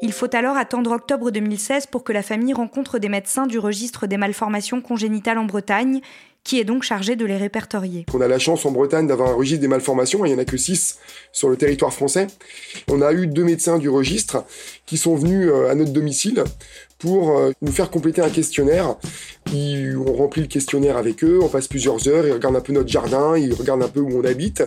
Il 0.02 0.12
faut 0.12 0.34
alors 0.36 0.58
attendre 0.58 0.92
octobre 0.92 1.32
2016 1.32 1.88
pour 1.88 2.04
que 2.04 2.14
la 2.14 2.22
famille 2.22 2.54
rencontre 2.54 3.00
des 3.00 3.10
médecins 3.10 3.48
du 3.48 3.60
registre 3.60 4.08
des 4.08 4.18
malformations 4.18 4.82
congénitales 4.82 5.38
en 5.38 5.46
Bretagne 5.46 6.02
qui 6.46 6.60
est 6.60 6.64
donc 6.64 6.84
chargé 6.84 7.18
de 7.18 7.26
les 7.26 7.36
répertorier. 7.36 8.06
On 8.14 8.22
a 8.22 8.28
la 8.28 8.40
chance 8.40 8.66
en 8.66 8.72
Bretagne 8.72 9.08
d'avoir 9.08 9.32
un 9.32 9.34
registre 9.34 9.62
des 9.62 9.68
malformations, 9.68 10.24
il 10.26 10.30
n'y 10.30 10.36
en 10.36 10.42
a 10.42 10.46
que 10.46 10.56
6 10.58 11.00
sur 11.34 11.50
le 11.50 11.58
territoire 11.58 11.92
français. 11.92 12.28
On 12.88 13.02
a 13.02 13.12
eu 13.12 13.28
deux 13.28 13.44
médecins 13.44 13.80
du 13.80 13.90
registre 13.90 14.46
qui 14.86 14.98
sont 14.98 15.16
venus 15.16 15.50
euh, 15.52 15.72
à 15.72 15.76
notre 15.76 15.92
domicile 15.92 16.44
pour 17.00 17.38
euh, 17.38 17.52
nous 17.62 17.72
faire 17.72 17.90
compléter 17.90 18.22
un 18.22 18.30
questionnaire. 18.30 18.96
on 19.52 20.14
remplit 20.14 20.42
le 20.42 20.48
questionnaire 20.48 20.98
avec 20.98 21.24
eux, 21.24 21.40
on 21.42 21.48
passe 21.48 21.68
plusieurs 21.68 22.08
heures, 22.08 22.28
ils 22.28 22.34
regardent 22.34 22.56
un 22.58 22.62
peu 22.62 22.74
notre 22.74 22.90
jardin, 22.90 23.36
ils 23.36 23.54
regardent 23.54 23.84
un 23.84 23.90
peu 23.90 24.00
où 24.00 24.16
on 24.16 24.24
habite, 24.24 24.64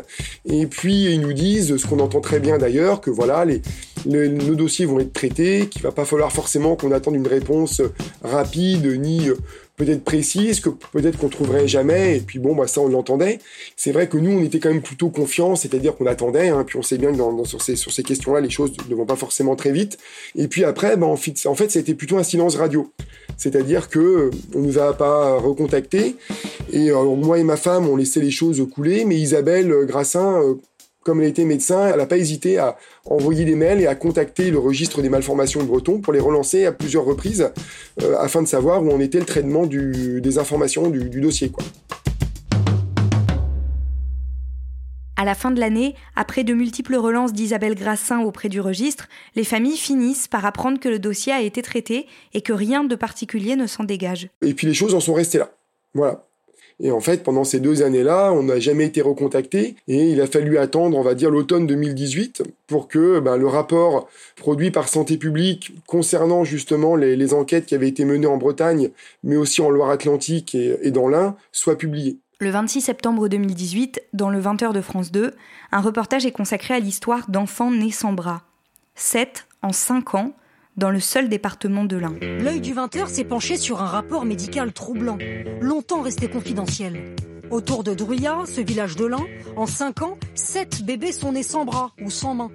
et 0.46 0.66
puis 0.66 1.04
ils 1.04 1.20
nous 1.20 1.32
disent, 1.32 1.76
ce 1.76 1.86
qu'on 1.86 2.00
entend 2.00 2.20
très 2.20 2.40
bien 2.40 2.58
d'ailleurs, 2.58 3.00
que 3.00 3.10
voilà, 3.10 3.44
les, 3.44 3.62
nos 4.04 4.54
dossiers 4.56 4.84
vont 4.84 4.98
être 4.98 5.12
traités, 5.12 5.68
qu'il 5.68 5.82
va 5.82 5.92
pas 5.92 6.04
falloir 6.04 6.32
forcément 6.32 6.76
qu'on 6.76 6.92
attende 6.92 7.14
une 7.14 7.26
réponse 7.26 7.82
rapide, 8.22 8.86
ni 9.00 9.30
peut-être 9.78 10.04
précise, 10.04 10.60
que 10.60 10.68
peut-être 10.68 11.16
qu'on 11.16 11.28
trouverait 11.28 11.68
jamais, 11.68 12.18
et 12.18 12.20
puis 12.20 12.38
bon, 12.38 12.54
bah 12.54 12.66
ça 12.66 12.80
on 12.80 12.88
l'entendait. 12.88 13.38
C'est 13.76 13.92
vrai 13.92 14.08
que 14.08 14.18
nous, 14.18 14.32
on 14.32 14.44
était 14.44 14.58
quand 14.58 14.70
même 14.70 14.82
plutôt 14.82 15.08
confiants, 15.08 15.56
c'est-à-dire 15.56 15.96
qu'on 15.96 16.06
attendait, 16.06 16.48
hein, 16.48 16.64
puis 16.66 16.76
on 16.76 16.82
sait 16.82 16.98
bien 16.98 17.12
que 17.12 17.16
dans, 17.16 17.44
sur 17.44 17.62
ces, 17.62 17.76
sur 17.76 17.92
ces 17.92 18.02
questions-là, 18.02 18.40
les 18.40 18.50
choses 18.50 18.72
ne 18.90 18.94
vont 18.94 19.06
pas 19.06 19.16
forcément 19.16 19.56
très 19.56 19.70
vite. 19.70 19.96
Et 20.34 20.48
puis 20.48 20.64
après, 20.64 20.96
bah, 20.96 21.06
en 21.06 21.16
fait, 21.16 21.70
c'était 21.70 21.94
plutôt 21.94 22.18
un 22.18 22.24
silence 22.24 22.56
radio. 22.56 22.92
C'est-à-dire 23.36 23.88
que 23.88 23.98
euh, 23.98 24.30
on 24.54 24.60
nous 24.60 24.78
a 24.78 24.92
pas 24.94 25.38
recontacté, 25.38 26.16
et 26.72 26.90
euh, 26.90 27.14
moi 27.14 27.38
et 27.38 27.44
ma 27.44 27.56
femme, 27.56 27.88
on 27.88 27.96
laissait 27.96 28.20
les 28.20 28.32
choses 28.32 28.60
couler, 28.74 29.04
mais 29.04 29.16
Isabelle 29.16 29.72
Grassin 29.86 30.42
euh, 30.42 30.54
comme 31.08 31.22
elle 31.22 31.28
était 31.28 31.46
médecin, 31.46 31.88
elle 31.88 31.96
n'a 31.96 32.04
pas 32.04 32.18
hésité 32.18 32.58
à 32.58 32.76
envoyer 33.06 33.46
des 33.46 33.54
mails 33.54 33.80
et 33.80 33.86
à 33.86 33.94
contacter 33.94 34.50
le 34.50 34.58
registre 34.58 35.00
des 35.00 35.08
malformations 35.08 35.62
de 35.62 35.66
Breton 35.66 36.02
pour 36.02 36.12
les 36.12 36.20
relancer 36.20 36.66
à 36.66 36.72
plusieurs 36.72 37.06
reprises 37.06 37.50
euh, 38.02 38.14
afin 38.18 38.42
de 38.42 38.46
savoir 38.46 38.84
où 38.84 38.92
en 38.92 39.00
était 39.00 39.18
le 39.18 39.24
traitement 39.24 39.64
des 39.64 40.38
informations 40.38 40.90
du, 40.90 41.08
dossier. 41.22 41.50
Quoi. 41.50 41.64
À 45.16 45.24
la 45.24 45.34
fin 45.34 45.50
de 45.50 45.58
l'année, 45.58 45.94
après 46.14 46.44
de 46.44 46.52
multiples 46.52 46.96
relances 46.96 47.32
d'Isabelle 47.32 47.74
Grassin 47.74 48.20
auprès 48.20 48.50
du 48.50 48.60
registre, 48.60 49.08
les 49.34 49.44
familles 49.44 49.78
finissent 49.78 50.28
par 50.28 50.44
apprendre 50.44 50.78
que 50.78 50.90
le 50.90 50.98
dossier 50.98 51.32
a 51.32 51.40
été 51.40 51.62
traité 51.62 52.06
et 52.34 52.42
que 52.42 52.52
rien 52.52 52.84
de 52.84 52.94
particulier 52.96 53.56
ne 53.56 53.66
s'en 53.66 53.84
dégage. 53.84 54.28
Et 54.42 54.52
puis 54.52 54.66
les 54.66 54.74
choses 54.74 54.94
en 54.94 55.00
sont 55.00 55.14
restées 55.14 55.38
là. 55.38 55.52
Voilà. 55.94 56.26
Et 56.80 56.92
en 56.92 57.00
fait, 57.00 57.24
pendant 57.24 57.44
ces 57.44 57.58
deux 57.58 57.82
années-là, 57.82 58.32
on 58.32 58.44
n'a 58.44 58.60
jamais 58.60 58.86
été 58.86 59.00
recontacté 59.00 59.74
et 59.88 60.10
il 60.10 60.20
a 60.20 60.26
fallu 60.26 60.58
attendre, 60.58 60.96
on 60.96 61.02
va 61.02 61.14
dire, 61.14 61.30
l'automne 61.30 61.66
2018 61.66 62.42
pour 62.68 62.86
que 62.86 63.18
ben, 63.18 63.36
le 63.36 63.48
rapport 63.48 64.08
produit 64.36 64.70
par 64.70 64.88
Santé 64.88 65.16
publique 65.16 65.72
concernant 65.86 66.44
justement 66.44 66.94
les, 66.94 67.34
enquêtes 67.34 67.66
qui 67.66 67.74
avaient 67.74 67.88
été 67.88 68.04
menées 68.04 68.26
en 68.26 68.36
Bretagne, 68.36 68.90
mais 69.24 69.36
aussi 69.36 69.60
en 69.60 69.70
Loire-Atlantique 69.70 70.54
et, 70.54 70.78
et 70.82 70.90
dans 70.90 71.08
l'Ain, 71.08 71.36
soit 71.52 71.76
publié. 71.76 72.18
Le 72.40 72.50
26 72.50 72.82
septembre 72.82 73.28
2018, 73.28 74.00
dans 74.12 74.30
le 74.30 74.40
20h 74.40 74.72
de 74.72 74.80
France 74.80 75.10
2, 75.10 75.34
un 75.72 75.80
reportage 75.80 76.24
est 76.24 76.30
consacré 76.30 76.74
à 76.74 76.78
l'histoire 76.78 77.28
d'enfants 77.28 77.72
nés 77.72 77.90
sans 77.90 78.12
bras. 78.12 78.42
Sept 78.94 79.46
en 79.62 79.72
cinq 79.72 80.14
ans, 80.14 80.32
dans 80.78 80.90
le 80.90 81.00
seul 81.00 81.28
département 81.28 81.84
de 81.84 81.96
l'Ain. 81.96 82.14
L'œil 82.22 82.60
du 82.60 82.72
20h 82.72 83.08
s'est 83.08 83.24
penché 83.24 83.56
sur 83.56 83.82
un 83.82 83.86
rapport 83.86 84.24
médical 84.24 84.72
troublant, 84.72 85.18
longtemps 85.60 86.02
resté 86.02 86.28
confidentiel. 86.28 87.16
Autour 87.50 87.82
de 87.82 87.94
Druyat, 87.94 88.44
ce 88.46 88.60
village 88.60 88.94
de 88.94 89.04
l'Ain, 89.04 89.26
en 89.56 89.66
5 89.66 90.02
ans, 90.02 90.18
7 90.34 90.84
bébés 90.84 91.12
sont 91.12 91.32
nés 91.32 91.42
sans 91.42 91.64
bras 91.64 91.90
ou 92.00 92.10
sans 92.10 92.34
main. 92.34 92.50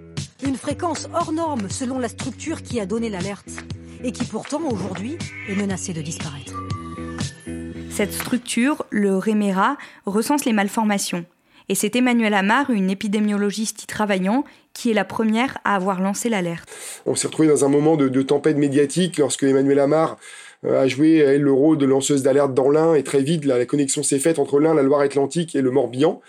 Une 0.46 0.56
fréquence 0.56 1.10
hors 1.14 1.34
norme 1.34 1.70
selon 1.70 2.00
la 2.00 2.08
structure 2.08 2.64
qui 2.64 2.80
a 2.80 2.86
donné 2.86 3.10
l'alerte 3.10 3.50
et 4.04 4.12
qui 4.12 4.26
pourtant 4.26 4.62
aujourd'hui 4.62 5.18
est 5.50 5.56
menacée 5.56 5.94
de 5.94 6.02
disparaître. 6.02 6.54
Cette 7.90 8.14
structure, 8.14 8.86
le 8.90 9.18
REMERA, 9.18 9.78
recense 10.06 10.46
les 10.46 10.54
malformations. 10.54 11.26
Et 11.70 11.76
c'est 11.76 11.96
Emmanuel 11.96 12.34
Amar, 12.34 12.70
une 12.70 12.90
épidémiologiste 12.90 13.84
y 13.84 13.88
travaillant, 13.88 14.44
qui 14.74 14.92
est 14.92 14.94
la 14.94 15.06
première 15.06 15.58
à 15.64 15.76
avoir 15.76 16.02
lancé 16.02 16.30
l'alerte. 16.30 16.70
On 17.06 17.16
s'est 17.16 17.28
retrouvé 17.28 17.48
dans 17.48 17.64
un 17.66 17.70
moment 17.70 17.96
de, 17.96 18.22
tempête 18.22 18.58
médiatique 18.58 19.18
lorsque 19.18 19.44
Emmanuel 19.44 19.80
Amar 19.80 20.18
euh, 20.66 20.82
a 20.82 20.88
joué 20.88 21.18
elle, 21.18 21.42
le 21.42 21.52
rôle 21.52 21.78
de 21.78 21.86
lanceuse 21.86 22.24
d'alerte 22.24 22.54
dans 22.54 22.70
l'Ain 22.70 22.96
et 22.96 23.04
très 23.04 23.22
vite 23.22 23.46
la, 23.46 23.58
la 23.58 23.66
connexion 23.66 24.04
s'est 24.04 24.20
faite 24.20 24.40
entre 24.40 24.60
l'Ain, 24.60 24.74
la 24.74 24.82
Loire-Atlantique 24.82 25.56
et 25.56 25.62
le 25.62 25.72
Morbihan. 25.72 26.22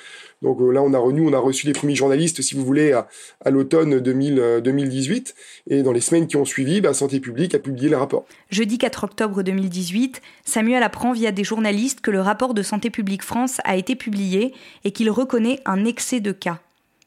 Donc 0.44 0.60
euh, 0.60 0.70
là, 0.70 0.82
on 0.82 0.92
a 0.92 0.98
on 0.98 1.32
a 1.32 1.38
reçu 1.38 1.66
les 1.66 1.72
premiers 1.72 1.94
journalistes, 1.94 2.42
si 2.42 2.54
vous 2.54 2.64
voulez, 2.64 2.92
à, 2.92 3.50
l'automne 3.50 3.98
2018. 3.98 5.34
Euh, 5.70 5.74
et 5.74 5.82
dans 5.82 5.90
les 5.90 6.00
semaines 6.00 6.26
qui 6.26 6.36
ont 6.36 6.44
suivi, 6.44 6.80
bah, 6.80 6.92
Santé 6.92 7.18
publique 7.18 7.54
a 7.54 7.58
publié 7.58 7.88
le 7.88 7.96
rapport. 7.96 8.26
Jeudi 8.50 8.76
4 8.76 9.04
octobre 9.04 9.42
2018, 9.42 10.20
Samuel 10.44 10.82
apprend 10.82 11.12
via 11.12 11.32
des 11.32 11.44
journalistes 11.44 12.02
que 12.02 12.10
le 12.10 12.20
rapport 12.20 12.52
de 12.52 12.62
Santé 12.62 12.90
publique 12.90 13.22
France 13.22 13.60
a 13.64 13.76
été 13.76 13.96
publié 13.96 14.52
et 14.84 14.92
qu'il 14.92 15.10
reconnaît 15.10 15.60
un 15.64 15.86
excès 15.86 16.20
de 16.20 16.32
cas, 16.32 16.60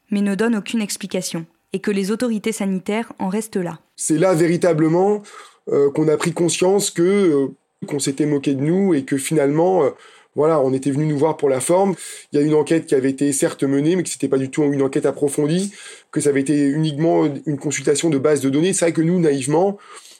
mais 0.10 0.22
ne 0.22 0.34
donne 0.34 0.56
aucune 0.56 0.82
explication, 0.82 1.46
et 1.74 1.79
que 1.79 1.91
les 1.91 2.10
autorités 2.10 2.51
sanitaires 2.51 3.13
en 3.20 3.29
restent 3.29 3.56
là. 3.56 3.79
C'est 3.96 4.17
là 4.17 4.34
véritablement 4.34 5.22
euh, 5.70 5.91
qu'on 5.91 6.08
a 6.08 6.17
pris 6.17 6.34
conscience 6.34 6.89
que 6.89 7.50
qu'on 7.86 8.00
s'était 8.00 8.25
moqué 8.25 8.56
de 8.56 8.62
nous 8.62 8.96
et 8.96 9.06
que 9.06 9.17
finalement 9.17 9.84
voilà, 10.38 10.62
on 10.62 10.72
était 10.72 10.91
venu 10.91 11.08
nous 11.08 11.17
voir 11.17 11.36
pour 11.36 11.50
la 11.50 11.60
forme. 11.60 11.96
Il 12.32 12.39
y 12.39 12.41
a 12.41 12.46
une 12.46 12.53
enquête 12.53 12.86
qui 12.86 12.94
avait 12.94 13.10
été 13.10 13.34
certes 13.34 13.63
menée, 13.63 13.96
mais 13.96 14.03
que 14.03 14.10
c'était 14.10 14.27
pas 14.27 14.38
du 14.38 14.50
tout 14.51 14.63
une 14.63 14.84
enquête 14.84 15.08
approfondie, 15.08 15.74
que 16.12 16.22
ça 16.22 16.29
avait 16.29 16.41
été 16.41 16.67
uniquement 16.67 17.25
une 17.48 17.58
consultation 17.58 18.12
de 18.12 18.20
base 18.20 18.39
de 18.41 18.50
données. 18.50 18.72
C'est 18.72 18.86
vrai 18.86 18.94
que 18.94 19.01
nous, 19.01 19.20
naïvement, 19.20 19.77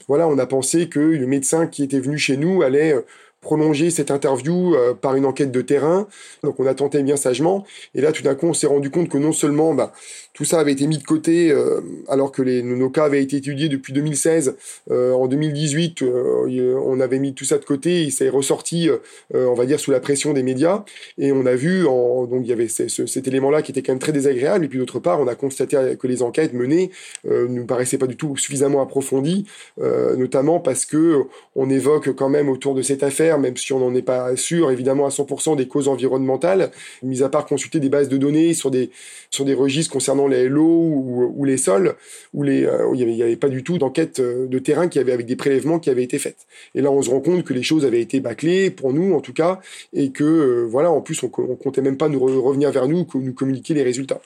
voilà, 0.08 0.28
on 0.28 0.40
a 0.40 0.48
pensé 0.48 0.90
que 0.90 1.00
le 1.00 1.28
médecin 1.28 1.68
qui 1.68 1.84
était 1.84 2.00
venu 2.00 2.18
chez 2.18 2.36
nous 2.36 2.64
allait 2.64 2.94
euh, 2.94 3.02
prolonger 3.42 3.92
cette 3.92 4.10
interview 4.10 4.74
euh, 4.74 4.94
par 4.94 5.16
une 5.16 5.26
enquête 5.26 5.52
de 5.52 5.62
terrain. 5.62 6.08
Donc 6.44 6.60
on 6.60 6.66
a 6.66 6.74
tenté 6.74 7.04
bien 7.04 7.16
sagement. 7.16 7.66
Et 7.94 8.02
là, 8.02 8.12
tout 8.12 8.24
d'un 8.24 8.34
coup, 8.34 8.48
on 8.48 8.54
s'est 8.54 8.68
rendu 8.68 8.90
compte 8.90 9.10
que 9.10 9.18
non 9.18 9.32
seulement 9.32 9.74
bah, 9.74 9.94
tout 10.38 10.46
ça 10.46 10.60
avait 10.60 10.72
été 10.72 10.86
mis 10.86 11.00
de 11.00 11.04
côté 11.04 11.52
euh, 11.52 11.82
alors 12.08 12.32
que 12.32 12.44
les, 12.44 12.62
nos 12.62 12.92
cas 12.92 13.06
avaient 13.06 13.24
été 13.24 13.38
étudiés 13.38 13.70
depuis 13.70 13.92
2016. 13.92 14.56
Euh, 14.92 15.12
en 15.14 15.28
2018, 15.28 16.04
on 16.04 17.00
avait 17.00 17.18
mis 17.18 17.34
tout 17.34 17.44
ça 17.44 17.58
de 17.58 17.66
côté 17.66 18.10
ça 18.12 18.24
est 18.24 18.30
ressorti, 18.30 18.90
on 19.34 19.54
va 19.54 19.66
dire, 19.66 19.80
sous 19.80 19.92
la 19.92 20.00
pression 20.00 20.34
des 20.34 20.44
médias. 20.44 20.86
Et 21.18 21.32
on 21.32 21.46
a 21.46 21.56
vu, 21.56 21.86
en, 21.88 22.26
donc 22.26 22.42
il 22.44 22.50
y 22.50 22.54
avait 22.54 22.68
cet 22.68 23.28
élément-là 23.28 23.62
qui 23.62 23.72
était 23.72 23.82
quand 23.82 23.94
même 23.94 24.00
très 24.00 24.12
désagréable. 24.12 24.66
Et 24.66 24.68
puis 24.68 24.80
d'autre 24.80 25.00
part, 25.00 25.20
on 25.20 25.28
a 25.28 25.36
constaté 25.36 25.96
que 26.00 26.08
les 26.08 26.22
enquêtes 26.22 26.54
menées 26.54 26.92
ne 27.26 27.48
nous 27.48 27.66
paraissaient 27.66 27.98
pas 27.98 28.08
du 28.08 28.16
tout 28.16 28.38
suffisamment 28.38 28.82
approfondies, 28.82 29.46
notamment 29.78 30.60
parce 30.60 30.86
que 30.86 31.24
on 31.56 31.70
évoque 31.70 32.14
quand 32.16 32.30
même 32.30 32.50
autour 32.50 32.76
de 32.76 32.82
cette 32.82 33.04
affaire 33.04 33.40
même 33.40 33.58
si 33.58 33.74
on 33.74 33.80
n'en 33.80 33.94
est 33.96 34.02
pas 34.02 34.36
sûr 34.36 34.72
évidemment 34.72 35.06
à 35.06 35.10
100% 35.10 35.56
des 35.56 35.68
causes 35.68 35.88
environnementales, 35.88 36.72
mis 37.04 37.24
à 37.24 37.30
part 37.30 37.46
consulter 37.46 37.80
des 37.80 37.90
bases 37.90 38.10
de 38.10 38.18
données 38.18 38.54
sur 38.54 38.72
des, 38.72 38.92
sur 39.32 39.46
des 39.46 39.54
registres 39.54 39.92
concernant 39.92 40.27
les 40.28 40.50
l'eau 40.50 41.32
ou, 41.36 41.46
les 41.46 41.58
sols, 41.58 41.96
où, 42.34 42.44
les, 42.44 42.66
euh, 42.66 42.92
il 42.94 43.06
n'y 43.06 43.22
avait, 43.22 43.36
pas 43.36 43.50
du 43.50 43.64
tout 43.64 43.78
d'enquête 43.78 44.20
euh, 44.20 44.48
de 44.48 44.60
terrain 44.60 44.88
qui 44.88 45.00
avait, 45.00 45.12
avec 45.12 45.26
des 45.26 45.36
prélèvements 45.36 45.80
qui 45.80 45.90
avaient 45.90 46.04
été 46.04 46.20
faites. 46.20 46.48
Et 46.76 46.82
là, 46.82 46.92
on 46.92 47.02
se 47.02 47.10
rend 47.10 47.20
compte 47.20 47.44
que 47.44 47.54
les 47.54 47.64
choses 47.64 47.86
avaient 47.86 48.02
été 48.02 48.20
bâclées, 48.20 48.70
pour 48.70 48.94
nous 48.94 49.14
en 49.14 49.22
tout 49.22 49.34
cas, 49.34 49.60
et 49.94 50.12
que, 50.12 50.24
euh, 50.24 50.68
voilà, 50.70 50.92
en 50.92 51.02
plus, 51.02 51.22
on, 51.24 51.32
on 51.38 51.56
comptait 51.56 51.82
même 51.82 51.98
pas 51.98 52.10
nous 52.10 52.20
revenir 52.20 52.72
vers 52.72 52.88
nous, 52.88 53.06
nous 53.16 53.34
communiquer 53.34 53.74
les 53.74 53.84
résultats. 53.84 54.22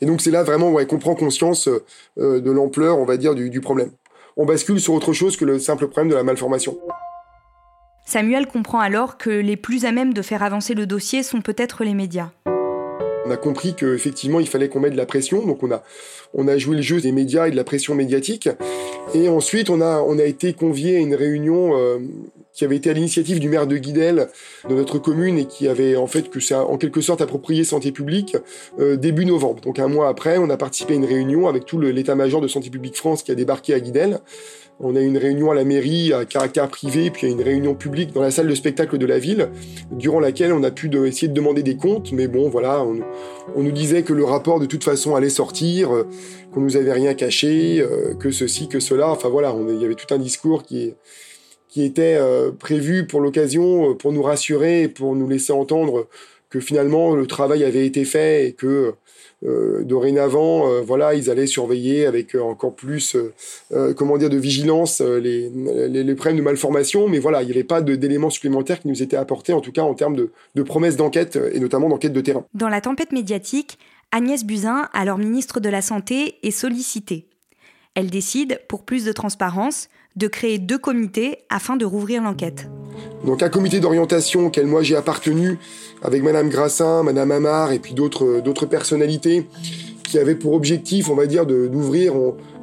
Et 0.00 0.06
donc 0.06 0.20
c'est 0.20 0.30
là 0.30 0.42
vraiment 0.42 0.70
ouais, 0.72 0.86
qu'on 0.86 0.98
prend 0.98 1.14
conscience 1.14 1.70
de 2.18 2.50
l'ampleur, 2.50 2.98
on 2.98 3.06
va 3.06 3.16
dire, 3.16 3.34
du 3.34 3.60
problème. 3.62 3.90
On 4.36 4.44
bascule 4.44 4.78
sur 4.78 4.92
autre 4.92 5.14
chose 5.14 5.38
que 5.38 5.46
le 5.46 5.58
simple 5.58 5.88
problème 5.88 6.10
de 6.10 6.14
la 6.14 6.22
malformation. 6.22 6.76
Samuel 8.04 8.46
comprend 8.46 8.78
alors 8.78 9.18
que 9.18 9.30
les 9.30 9.56
plus 9.56 9.84
à 9.84 9.92
même 9.92 10.12
de 10.12 10.22
faire 10.22 10.42
avancer 10.42 10.74
le 10.74 10.86
dossier 10.86 11.22
sont 11.22 11.40
peut-être 11.40 11.82
les 11.82 11.94
médias. 11.94 12.30
On 13.26 13.30
a 13.30 13.36
compris 13.36 13.74
qu'effectivement, 13.74 14.38
il 14.38 14.46
fallait 14.46 14.68
qu'on 14.68 14.78
mette 14.78 14.92
de 14.92 14.96
la 14.96 15.06
pression. 15.06 15.44
Donc, 15.44 15.64
on 15.64 15.72
a, 15.72 15.82
on 16.32 16.46
a 16.46 16.56
joué 16.58 16.76
le 16.76 16.82
jeu 16.82 17.00
des 17.00 17.10
médias 17.10 17.48
et 17.48 17.50
de 17.50 17.56
la 17.56 17.64
pression 17.64 17.96
médiatique. 17.96 18.48
Et 19.14 19.28
ensuite, 19.28 19.68
on 19.68 19.80
a, 19.80 20.00
on 20.00 20.18
a 20.18 20.22
été 20.22 20.52
convié 20.52 20.96
à 20.96 21.00
une 21.00 21.14
réunion 21.14 21.76
euh, 21.76 21.98
qui 22.52 22.64
avait 22.64 22.76
été 22.76 22.88
à 22.88 22.92
l'initiative 22.92 23.40
du 23.40 23.48
maire 23.48 23.66
de 23.66 23.76
Guidel, 23.78 24.28
de 24.68 24.74
notre 24.74 24.98
commune, 24.98 25.38
et 25.38 25.46
qui 25.46 25.66
avait 25.66 25.96
en 25.96 26.06
fait 26.06 26.30
que 26.30 26.38
c'est 26.38 26.54
en 26.54 26.78
quelque 26.78 27.00
sorte 27.00 27.20
approprié 27.20 27.64
santé 27.64 27.90
publique 27.90 28.36
euh, 28.78 28.96
début 28.96 29.26
novembre. 29.26 29.60
Donc, 29.60 29.80
un 29.80 29.88
mois 29.88 30.08
après, 30.08 30.38
on 30.38 30.48
a 30.48 30.56
participé 30.56 30.94
à 30.94 30.96
une 30.96 31.04
réunion 31.04 31.48
avec 31.48 31.64
tout 31.64 31.80
l'état-major 31.80 32.40
de 32.40 32.48
Santé 32.48 32.70
publique 32.70 32.96
France 32.96 33.24
qui 33.24 33.32
a 33.32 33.34
débarqué 33.34 33.74
à 33.74 33.80
Guidel. 33.80 34.20
On 34.78 34.94
a 34.94 35.00
eu 35.00 35.06
une 35.06 35.16
réunion 35.16 35.50
à 35.50 35.54
la 35.54 35.64
mairie 35.64 36.12
à 36.12 36.26
caractère 36.26 36.68
privé, 36.68 37.10
puis 37.10 37.26
il 37.26 37.30
y 37.30 37.32
a 37.32 37.34
une 37.34 37.42
réunion 37.42 37.74
publique 37.74 38.12
dans 38.12 38.20
la 38.20 38.30
salle 38.30 38.46
de 38.46 38.54
spectacle 38.54 38.98
de 38.98 39.06
la 39.06 39.18
ville, 39.18 39.48
durant 39.90 40.20
laquelle 40.20 40.52
on 40.52 40.62
a 40.64 40.70
pu 40.70 40.90
essayer 41.06 41.28
de 41.28 41.32
demander 41.32 41.62
des 41.62 41.76
comptes, 41.76 42.12
mais 42.12 42.28
bon, 42.28 42.50
voilà, 42.50 42.84
on, 42.84 43.62
nous 43.62 43.72
disait 43.72 44.02
que 44.02 44.12
le 44.12 44.24
rapport 44.24 44.60
de 44.60 44.66
toute 44.66 44.84
façon 44.84 45.14
allait 45.14 45.30
sortir, 45.30 45.94
euh, 45.94 46.06
qu'on 46.52 46.60
nous 46.60 46.76
avait 46.76 46.92
rien 46.92 47.14
caché, 47.14 47.80
euh, 47.80 48.14
que 48.14 48.30
ceci, 48.30 48.68
que 48.68 48.78
cela, 48.78 49.08
enfin 49.08 49.30
voilà, 49.30 49.56
il 49.66 49.80
y 49.80 49.84
avait 49.86 49.94
tout 49.94 50.12
un 50.12 50.18
discours 50.18 50.62
qui, 50.62 50.94
était 51.78 52.16
euh, 52.18 52.52
prévu 52.52 53.06
pour 53.06 53.20
l'occasion, 53.20 53.94
pour 53.94 54.12
nous 54.12 54.22
rassurer, 54.22 54.88
pour 54.88 55.14
nous 55.14 55.28
laisser 55.28 55.52
entendre 55.52 56.06
que 56.48 56.60
finalement 56.60 57.14
le 57.14 57.26
travail 57.26 57.64
avait 57.64 57.86
été 57.86 58.04
fait 58.04 58.48
et 58.48 58.52
que 58.52 58.94
dorénavant, 59.42 60.70
euh, 60.70 60.80
voilà, 60.80 61.14
ils 61.14 61.30
allaient 61.30 61.46
surveiller 61.46 62.06
avec 62.06 62.34
euh, 62.34 62.40
encore 62.40 62.74
plus, 62.74 63.16
comment 63.96 64.16
de 64.16 64.36
vigilance 64.36 65.00
les, 65.00 65.50
les, 65.50 66.14
problèmes 66.14 66.38
de 66.38 66.42
malformation. 66.42 67.08
Mais 67.08 67.18
voilà, 67.18 67.42
il 67.42 67.46
n'y 67.46 67.52
avait 67.52 67.64
pas 67.64 67.82
d'éléments 67.82 68.30
supplémentaires 68.30 68.80
qui 68.80 68.88
nous 68.88 69.02
étaient 69.02 69.16
apportés, 69.16 69.52
en 69.52 69.60
tout 69.60 69.72
cas 69.72 69.82
en 69.82 69.94
termes 69.94 70.16
de, 70.16 70.30
de 70.54 70.62
promesses 70.62 70.96
d'enquête 70.96 71.38
et 71.52 71.60
notamment 71.60 71.88
d'enquête 71.88 72.12
de 72.12 72.20
terrain. 72.20 72.44
Dans 72.54 72.68
la 72.68 72.80
tempête 72.80 73.12
médiatique, 73.12 73.78
Agnès 74.12 74.44
Buzyn, 74.44 74.88
alors 74.92 75.18
ministre 75.18 75.60
de 75.60 75.68
la 75.68 75.82
Santé, 75.82 76.36
est 76.42 76.50
sollicitée. 76.50 77.26
Elle 77.96 78.10
décide, 78.10 78.60
pour 78.68 78.82
plus 78.82 79.06
de 79.06 79.12
transparence, 79.12 79.88
de 80.16 80.28
créer 80.28 80.58
deux 80.58 80.76
comités 80.76 81.38
afin 81.48 81.76
de 81.76 81.86
rouvrir 81.86 82.22
l'enquête. 82.22 82.68
Donc 83.24 83.42
un 83.42 83.48
comité 83.48 83.80
d'orientation 83.80 84.46
auquel 84.46 84.66
moi 84.66 84.82
j'ai 84.82 84.96
appartenu 84.96 85.58
avec 86.02 86.22
Madame 86.22 86.50
Grassin, 86.50 87.02
Madame 87.02 87.30
Amar 87.30 87.72
et 87.72 87.78
puis 87.78 87.94
d'autres 87.94 88.66
personnalités 88.66 89.46
qui 90.04 90.18
avaient 90.18 90.34
pour 90.34 90.52
objectif, 90.52 91.08
on 91.08 91.14
va 91.14 91.26
dire, 91.26 91.46
d'ouvrir 91.46 92.12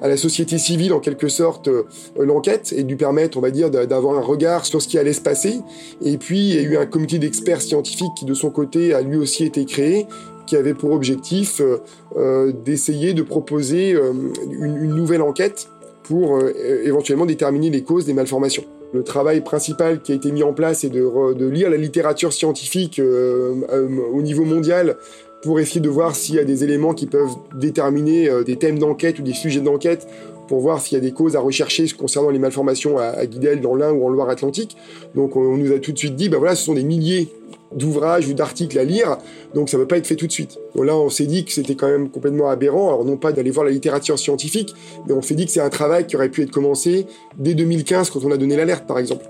à 0.02 0.08
la 0.08 0.18
société 0.18 0.58
civile 0.58 0.94
en 0.94 1.00
quelque 1.00 1.30
sorte 1.30 1.68
euh, 1.68 1.84
l'enquête 2.18 2.74
et 2.76 2.84
de 2.84 2.90
lui 2.90 2.96
permettre, 2.96 3.38
on 3.38 3.42
va 3.42 3.52
dire, 3.52 3.70
d'avoir 3.70 4.18
un 4.18 4.22
regard 4.22 4.66
sur 4.66 4.82
ce 4.82 4.88
qui 4.88 4.98
allait 4.98 5.14
se 5.14 5.22
passer. 5.22 5.60
Et 6.04 6.18
puis 6.18 6.40
il 6.40 6.56
y 6.56 6.58
a 6.58 6.62
eu 6.62 6.78
un 6.78 6.86
comité 6.86 7.20
d'experts 7.20 7.62
scientifiques 7.62 8.14
qui 8.18 8.26
de 8.26 8.34
son 8.34 8.50
côté 8.50 8.94
a 8.94 9.02
lui 9.02 9.18
aussi 9.18 9.44
été 9.44 9.66
créé 9.66 10.08
qui 10.46 10.56
avait 10.56 10.74
pour 10.74 10.92
objectif 10.92 11.62
euh, 11.62 11.78
euh, 12.18 12.52
d'essayer 12.52 13.14
de 13.14 13.24
proposer 13.24 13.92
une, 13.92 14.76
une, 14.76 14.96
nouvelle 14.96 15.22
enquête 15.22 15.70
pour 16.04 16.42
éventuellement 16.84 17.26
déterminer 17.26 17.70
les 17.70 17.84
causes 17.84 18.06
des 18.06 18.14
malformations. 18.14 18.66
Le 18.94 19.04
travail 19.04 19.42
principal 19.42 20.02
qui 20.02 20.12
a 20.12 20.16
été 20.16 20.32
mis 20.32 20.44
en 20.44 20.54
place 20.54 20.84
est 20.84 20.90
de, 20.90 21.50
lire 21.50 21.72
la 21.72 21.78
littérature 21.78 22.32
scientifique 22.32 23.00
euh, 23.00 23.56
euh, 23.72 23.88
au 24.14 24.22
niveau 24.22 24.46
mondial 24.46 24.98
pour 25.42 25.60
essayer 25.60 25.82
de 25.82 25.90
voir 25.90 26.16
s'il 26.16 26.36
y 26.36 26.40
a 26.40 26.44
des 26.44 26.64
éléments 26.64 26.94
qui 26.94 27.08
peuvent 27.08 27.34
déterminer 27.56 28.30
euh, 28.30 28.44
des 28.44 28.56
thèmes 28.56 28.78
d'enquête 28.78 29.18
ou 29.18 29.24
des 29.24 29.34
sujets 29.34 29.62
d'enquête 29.62 30.08
pour 30.54 30.62
voir 30.62 30.80
s'il 30.82 30.96
y 30.96 31.02
a 31.02 31.02
des 31.02 31.14
causes 31.14 31.36
à 31.36 31.40
rechercher 31.40 31.88
concernant 31.98 32.30
les 32.30 32.38
malformations 32.38 33.00
à, 33.00 33.26
Guidel 33.26 33.60
dans 33.60 33.74
l'Ain 33.74 33.92
ou 33.92 34.06
en 34.06 34.10
Loire-Atlantique. 34.10 34.78
Donc 35.16 35.36
on, 35.36 35.58
nous 35.58 35.72
a 35.72 35.80
tout 35.80 35.92
de 35.92 35.98
suite 35.98 36.16
dit, 36.16 36.30
ben 36.30 36.38
voilà, 36.38 36.54
ce 36.54 36.64
sont 36.64 36.76
des 36.76 36.84
milliers 36.84 37.28
d'ouvrages 37.76 38.28
ou 38.28 38.36
d'articles 38.36 38.78
à 38.78 38.84
lire, 38.84 39.18
donc 39.56 39.68
ça 39.68 39.78
ne 39.78 39.82
va 39.82 39.88
pas 39.88 39.98
être 39.98 40.06
fait 40.06 40.16
tout 40.16 40.28
de 40.28 40.32
suite. 40.32 40.60
Bon, 40.76 40.84
là, 40.84 40.96
on 40.96 41.10
s'est 41.10 41.26
dit 41.26 41.44
que 41.44 41.52
c'était 41.52 41.74
quand 41.74 41.88
même 41.88 42.08
complètement 42.08 42.50
aberrant, 42.50 42.90
alors 42.90 43.04
non 43.04 43.18
pas 43.18 43.32
d'aller 43.32 43.50
voir 43.50 43.66
la 43.66 43.72
littérature 43.72 44.20
scientifique, 44.20 44.76
mais 45.08 45.14
on 45.16 45.24
s'est 45.24 45.34
dit 45.34 45.48
que 45.48 45.52
c'est 45.52 45.60
un 45.60 45.72
travail 45.72 46.06
qui 46.06 46.16
aurait 46.18 46.30
pu 46.30 46.44
être 46.44 46.52
commencé 46.52 47.08
dès 47.36 47.56
2015 47.56 48.12
quand 48.12 48.24
on 48.24 48.30
a 48.30 48.38
donné 48.38 48.56
l'alerte, 48.56 48.86
par 48.86 49.00
exemple. 49.00 49.26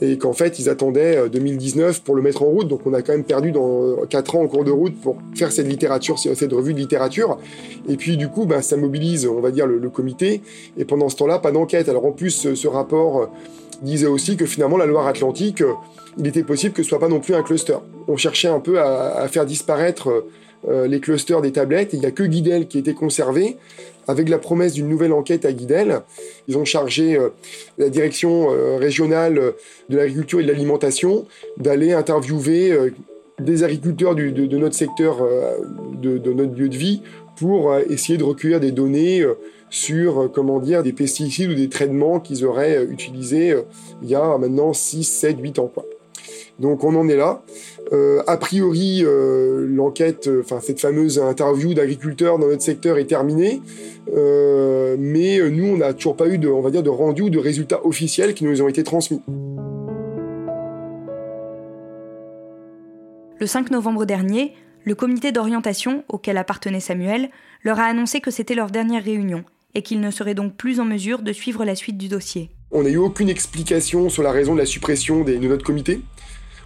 Et 0.00 0.18
qu'en 0.18 0.32
fait, 0.32 0.58
ils 0.58 0.68
attendaient 0.68 1.28
2019 1.28 1.96
euh, 1.96 2.00
pour 2.04 2.14
le 2.14 2.22
mettre 2.22 2.42
en 2.42 2.46
route, 2.46 2.68
donc 2.68 2.82
on 2.86 2.94
a 2.94 3.02
quand 3.02 3.12
même 3.12 3.24
perdu 3.24 3.50
dans 3.50 3.96
4 4.08 4.36
ans 4.36 4.42
en 4.42 4.46
cours 4.46 4.64
de 4.64 4.70
route 4.70 4.94
pour 5.00 5.16
faire 5.34 5.50
cette 5.50 5.66
littérature, 5.66 6.18
cette 6.18 6.52
revue 6.52 6.74
de 6.74 6.78
littérature. 6.78 7.38
Et 7.88 7.96
puis 7.96 8.16
du 8.16 8.28
coup, 8.28 8.46
ben, 8.46 8.62
ça 8.62 8.76
mobilise, 8.76 9.26
on 9.26 9.40
va 9.40 9.50
dire, 9.50 9.66
le, 9.66 9.90
comité, 9.90 10.42
et 10.78 10.84
pendant 10.84 11.08
ce 11.08 11.16
temps-là, 11.16 11.40
pas 11.40 11.50
d'enquête. 11.50 11.88
Alors 11.88 12.06
en 12.06 12.12
plus, 12.12 12.30
ce, 12.30 12.54
ce 12.54 12.68
rapport 12.68 13.22
euh, 13.22 13.26
disait 13.82 14.06
aussi 14.06 14.36
que 14.36 14.46
finalement, 14.46 14.76
la 14.76 14.86
Loire-Atlantique, 14.86 15.62
il 16.18 16.26
était 16.26 16.42
possible 16.42 16.74
que 16.74 16.82
ce 16.82 16.88
soit 16.88 16.98
pas 16.98 17.08
non 17.08 17.20
plus 17.20 17.34
un 17.34 17.42
cluster. 17.42 17.76
On 18.08 18.16
cherchait 18.16 18.48
un 18.48 18.60
peu 18.60 18.80
à, 18.80 19.26
faire 19.28 19.46
disparaître 19.46 20.24
les 20.68 21.00
clusters 21.00 21.40
des 21.40 21.52
tablettes. 21.52 21.94
Il 21.94 22.00
n'y 22.00 22.06
a 22.06 22.10
que 22.10 22.22
Guidel 22.22 22.68
qui 22.68 22.76
a 22.76 22.80
été 22.80 22.92
conservé 22.92 23.56
avec 24.08 24.28
la 24.28 24.38
promesse 24.38 24.74
d'une 24.74 24.88
nouvelle 24.88 25.12
enquête 25.12 25.44
à 25.44 25.52
Guidel. 25.52 26.00
Ils 26.48 26.58
ont 26.58 26.64
chargé 26.64 27.18
la 27.78 27.88
direction 27.88 28.48
régionale 28.76 29.54
de 29.88 29.96
l'agriculture 29.96 30.40
et 30.40 30.42
de 30.42 30.48
l'alimentation 30.48 31.26
d'aller 31.56 31.92
interviewer 31.92 32.92
des 33.38 33.62
agriculteurs 33.64 34.14
de, 34.14 34.56
notre 34.58 34.74
secteur, 34.74 35.26
de, 35.94 36.32
notre 36.32 36.54
lieu 36.54 36.68
de 36.68 36.76
vie, 36.76 37.00
pour 37.36 37.74
essayer 37.88 38.18
de 38.18 38.24
recueillir 38.24 38.60
des 38.60 38.72
données 38.72 39.24
sur, 39.70 40.22
euh, 40.22 40.28
comment 40.28 40.58
dire, 40.58 40.82
des 40.82 40.92
pesticides 40.92 41.50
ou 41.50 41.54
des 41.54 41.68
traitements 41.68 42.20
qu'ils 42.20 42.44
auraient 42.44 42.76
euh, 42.76 42.90
utilisés 42.90 43.52
euh, 43.52 43.62
il 44.02 44.10
y 44.10 44.14
a 44.14 44.36
maintenant 44.36 44.72
6, 44.72 45.04
7, 45.04 45.36
8 45.40 45.58
ans. 45.60 45.72
Donc 46.58 46.84
on 46.84 46.94
en 46.96 47.08
est 47.08 47.16
là. 47.16 47.42
A 47.92 48.36
priori, 48.36 49.04
l'enquête, 49.04 50.30
enfin 50.40 50.60
cette 50.60 50.80
fameuse 50.80 51.18
interview 51.18 51.74
d'agriculteurs 51.74 52.38
dans 52.38 52.46
notre 52.46 52.62
secteur 52.62 52.98
est 52.98 53.06
terminée, 53.06 53.60
mais 54.06 55.40
nous 55.50 55.66
on 55.66 55.76
n'a 55.76 55.92
toujours 55.92 56.16
pas 56.16 56.28
eu 56.28 56.38
de, 56.38 56.48
on 56.48 56.60
va 56.60 56.70
dire, 56.70 56.82
de 56.82 56.90
rendu 56.90 57.22
ou 57.22 57.30
de 57.30 57.38
résultats 57.38 57.84
officiels 57.84 58.34
qui 58.34 58.44
nous 58.44 58.62
ont 58.62 58.68
été 58.68 58.84
transmis. 58.84 59.20
Le 63.40 63.46
5 63.46 63.70
novembre 63.70 64.04
dernier, 64.04 64.52
le 64.84 64.94
comité 64.94 65.32
d'orientation 65.32 66.04
auquel 66.08 66.36
appartenait 66.36 66.80
Samuel 66.80 67.30
leur 67.64 67.80
a 67.80 67.84
annoncé 67.84 68.20
que 68.20 68.30
c'était 68.30 68.54
leur 68.54 68.70
dernière 68.70 69.02
réunion 69.02 69.44
et 69.74 69.82
qu'il 69.82 70.00
ne 70.00 70.10
serait 70.10 70.34
donc 70.34 70.56
plus 70.56 70.78
en 70.78 70.84
mesure 70.84 71.22
de 71.22 71.32
suivre 71.32 71.64
la 71.64 71.74
suite 71.74 71.96
du 71.96 72.08
dossier. 72.08 72.50
On 72.70 72.82
n'a 72.82 72.90
eu 72.90 72.98
aucune 72.98 73.28
explication 73.28 74.10
sur 74.10 74.22
la 74.22 74.30
raison 74.30 74.54
de 74.54 74.58
la 74.58 74.66
suppression 74.66 75.24
de 75.24 75.34
notre 75.36 75.64
comité. 75.64 76.00